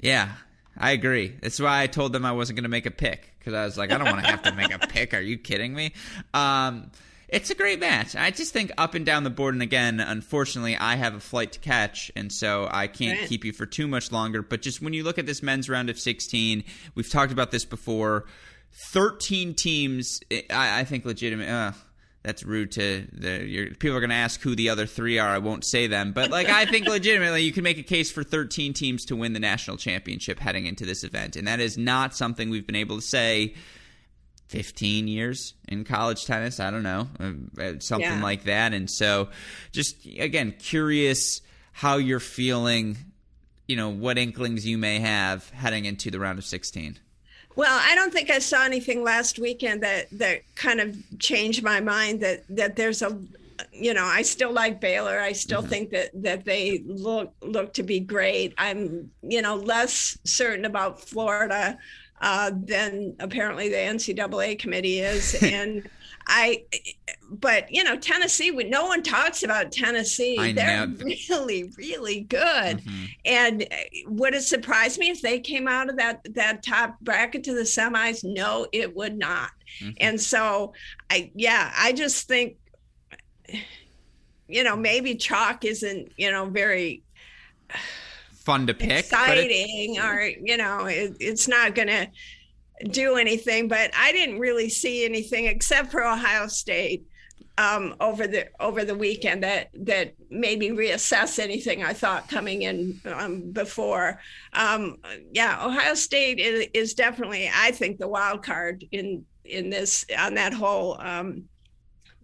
[0.00, 0.32] yeah,
[0.76, 1.34] I agree.
[1.40, 3.76] That's why I told them I wasn't going to make a pick because I was
[3.76, 5.14] like, I don't want to have to make a pick.
[5.14, 5.92] Are you kidding me?
[6.34, 6.90] Um,
[7.32, 8.14] it's a great match.
[8.14, 11.52] I just think up and down the board, and again, unfortunately, I have a flight
[11.52, 13.28] to catch, and so I can't right.
[13.28, 14.42] keep you for too much longer.
[14.42, 16.62] But just when you look at this men's round of 16,
[16.94, 18.26] we've talked about this before.
[18.92, 21.48] 13 teams, I, I think legitimate.
[21.48, 21.72] Uh,
[22.22, 25.28] that's rude to the people are going to ask who the other three are.
[25.28, 28.22] I won't say them, but like I think legitimately, you can make a case for
[28.22, 32.14] 13 teams to win the national championship heading into this event, and that is not
[32.14, 33.54] something we've been able to say
[34.52, 36.60] 15 years in college tennis.
[36.60, 38.22] I don't know, uh, uh, something yeah.
[38.22, 38.74] like that.
[38.74, 39.30] And so,
[39.72, 41.40] just again, curious
[41.72, 42.98] how you're feeling,
[43.66, 46.98] you know, what inklings you may have heading into the round of 16.
[47.56, 51.80] Well, I don't think I saw anything last weekend that that kind of changed my
[51.80, 53.18] mind that that there's a
[53.72, 55.18] you know, I still like Baylor.
[55.20, 55.70] I still mm-hmm.
[55.70, 58.52] think that that they look look to be great.
[58.58, 61.78] I'm, you know, less certain about Florida
[62.22, 65.34] uh, than apparently the NCAA committee is.
[65.42, 65.88] and
[66.28, 66.64] I,
[67.28, 70.38] but you know, Tennessee, no one talks about Tennessee.
[70.38, 70.96] I They're know.
[71.28, 72.78] really, really good.
[72.78, 73.04] Mm-hmm.
[73.24, 77.42] And uh, would it surprise me if they came out of that that top bracket
[77.44, 78.22] to the semis?
[78.22, 79.50] No, it would not.
[79.80, 79.90] Mm-hmm.
[80.00, 80.74] And so,
[81.10, 82.56] I yeah, I just think,
[84.46, 87.02] you know, maybe chalk isn't you know very
[88.42, 88.90] fun to pick.
[88.90, 92.08] Exciting, or you know, it, it's not going to
[92.88, 93.68] do anything.
[93.68, 97.04] But I didn't really see anything except for Ohio State
[97.58, 102.62] um, over the over the weekend that that made me reassess anything I thought coming
[102.62, 104.20] in um, before.
[104.52, 104.98] Um,
[105.32, 110.34] yeah, Ohio State is, is, definitely, I think, the wild card in in this on
[110.34, 111.44] that whole um,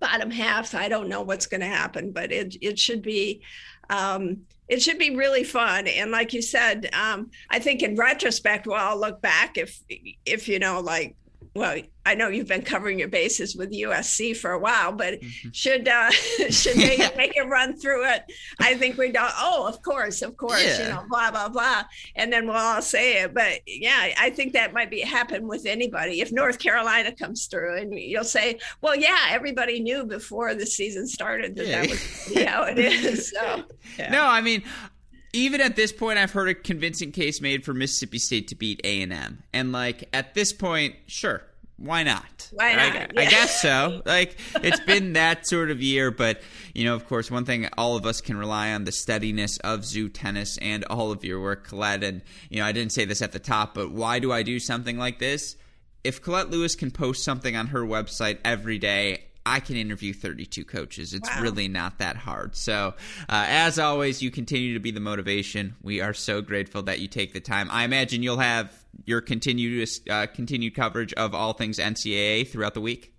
[0.00, 0.74] bottom half.
[0.74, 3.42] I don't know what's going to happen, but it it should be
[3.90, 4.38] um,
[4.68, 5.86] it should be really fun.
[5.86, 9.80] And like you said, um, I think in retrospect, well, I'll look back if
[10.24, 11.16] if you know, like
[11.54, 15.50] well, I know you've been covering your bases with USC for a while, but mm-hmm.
[15.52, 16.10] should uh,
[16.50, 18.22] should they make it run through it?
[18.60, 19.32] I think we don't.
[19.36, 20.82] Oh, of course, of course, yeah.
[20.82, 21.84] you know, blah blah blah,
[22.16, 23.34] and then we'll all say it.
[23.34, 26.20] But yeah, I think that might be happen with anybody.
[26.20, 31.06] If North Carolina comes through, and you'll say, well, yeah, everybody knew before the season
[31.06, 31.82] started that yeah.
[31.82, 33.30] that was how it is.
[33.30, 33.64] So
[33.98, 34.10] yeah.
[34.10, 34.62] no, I mean
[35.32, 38.80] even at this point, I've heard a convincing case made for Mississippi State to beat
[38.84, 41.42] A and M, and like at this point, sure,
[41.78, 42.48] why not?
[42.52, 42.80] Why not?
[42.80, 43.06] I, yeah.
[43.16, 44.02] I, guess so.
[44.06, 46.42] Like it's been that sort of year, but
[46.74, 49.80] you know, of course, one thing all of us can rely on the steadiness of
[49.80, 52.02] Zootennis and all of your work, Colette.
[52.02, 54.58] And you know, I didn't say this at the top, but why do I do
[54.58, 55.56] something like this?
[56.02, 60.64] If Colette Lewis can post something on her website every day, I can interview 32
[60.64, 61.14] coaches.
[61.14, 61.42] It's wow.
[61.42, 62.54] really not that hard.
[62.54, 62.94] So,
[63.28, 65.74] uh, as always, you continue to be the motivation.
[65.82, 67.68] We are so grateful that you take the time.
[67.70, 68.72] I imagine you'll have
[69.06, 73.14] your continuous uh, continued coverage of all things NCAA throughout the week.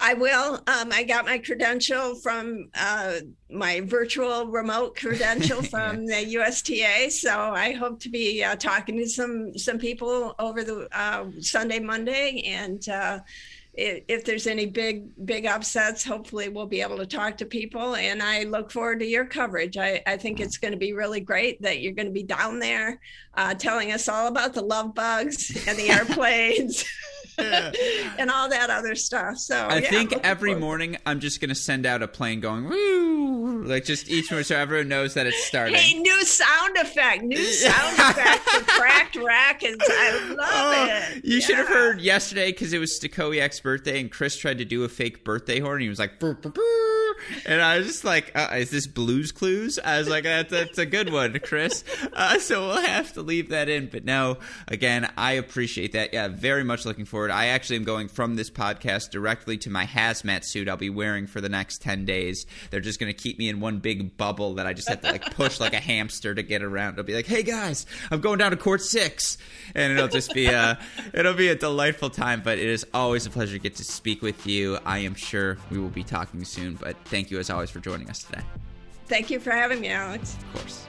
[0.00, 0.54] I will.
[0.66, 3.14] Um, I got my credential from uh,
[3.50, 9.08] my virtual remote credential from the USTA, so I hope to be uh, talking to
[9.08, 12.88] some some people over the uh, Sunday, Monday, and
[13.78, 17.94] if there's any big big upsets hopefully we'll be able to talk to people.
[17.94, 19.76] And i look forward to your coverage.
[19.76, 22.58] I, I think it's going to be really great that you're going to be down
[22.58, 23.00] there
[23.34, 26.84] uh, telling us all about the love bugs and the airplanes
[28.18, 29.38] and all that other stuff.
[29.38, 33.64] So I yeah, think every morning I'm just gonna send out a plane going woo,
[33.64, 35.76] like just each morning so everyone knows that it's starting.
[35.76, 39.84] Hey, new sound effect, new sound effect for Cracked Racquets.
[39.88, 41.24] I love oh, it.
[41.24, 41.40] You yeah.
[41.40, 44.88] should have heard yesterday because it was Stakowiak's birthday and Chris tried to do a
[44.88, 45.76] fake birthday horn.
[45.76, 46.18] And he was like.
[46.18, 46.97] Burr, burr, burr
[47.46, 50.78] and I was just like, uh, "Is this Blues Clues?" I was like, "That's, that's
[50.78, 53.86] a good one, Chris." Uh, so we'll have to leave that in.
[53.86, 56.12] But no, again, I appreciate that.
[56.12, 57.30] Yeah, very much looking forward.
[57.30, 61.26] I actually am going from this podcast directly to my hazmat suit I'll be wearing
[61.26, 62.46] for the next ten days.
[62.70, 65.12] They're just going to keep me in one big bubble that I just have to
[65.12, 66.98] like push like a hamster to get around.
[66.98, 69.38] I'll be like, "Hey guys, I'm going down to court six.
[69.74, 70.78] and it'll just be a
[71.12, 72.42] it'll be a delightful time.
[72.42, 74.78] But it is always a pleasure to get to speak with you.
[74.84, 76.74] I am sure we will be talking soon.
[76.74, 78.42] But thank you as always for joining us today.
[79.06, 80.36] Thank you for having me, Alex.
[80.36, 80.87] Of course.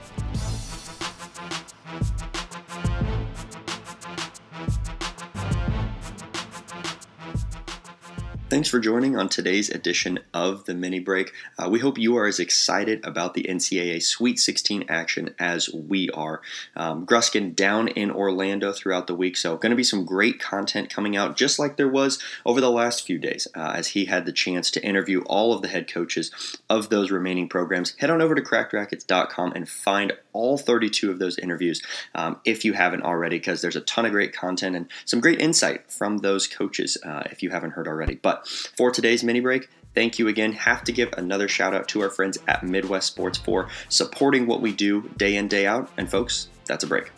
[8.50, 11.32] Thanks for joining on today's edition of the Mini Break.
[11.56, 16.10] Uh, we hope you are as excited about the NCAA Sweet 16 action as we
[16.10, 16.42] are.
[16.74, 20.90] Um, Gruskin down in Orlando throughout the week, so going to be some great content
[20.90, 24.26] coming out, just like there was over the last few days, uh, as he had
[24.26, 27.94] the chance to interview all of the head coaches of those remaining programs.
[27.98, 31.82] Head on over to crackedracquets.com and find all 32 of those interviews
[32.16, 35.40] um, if you haven't already, because there's a ton of great content and some great
[35.40, 38.16] insight from those coaches uh, if you haven't heard already.
[38.46, 40.52] For today's mini break, thank you again.
[40.52, 44.60] Have to give another shout out to our friends at Midwest Sports for supporting what
[44.60, 45.90] we do day in, day out.
[45.96, 47.10] And folks, that's a break.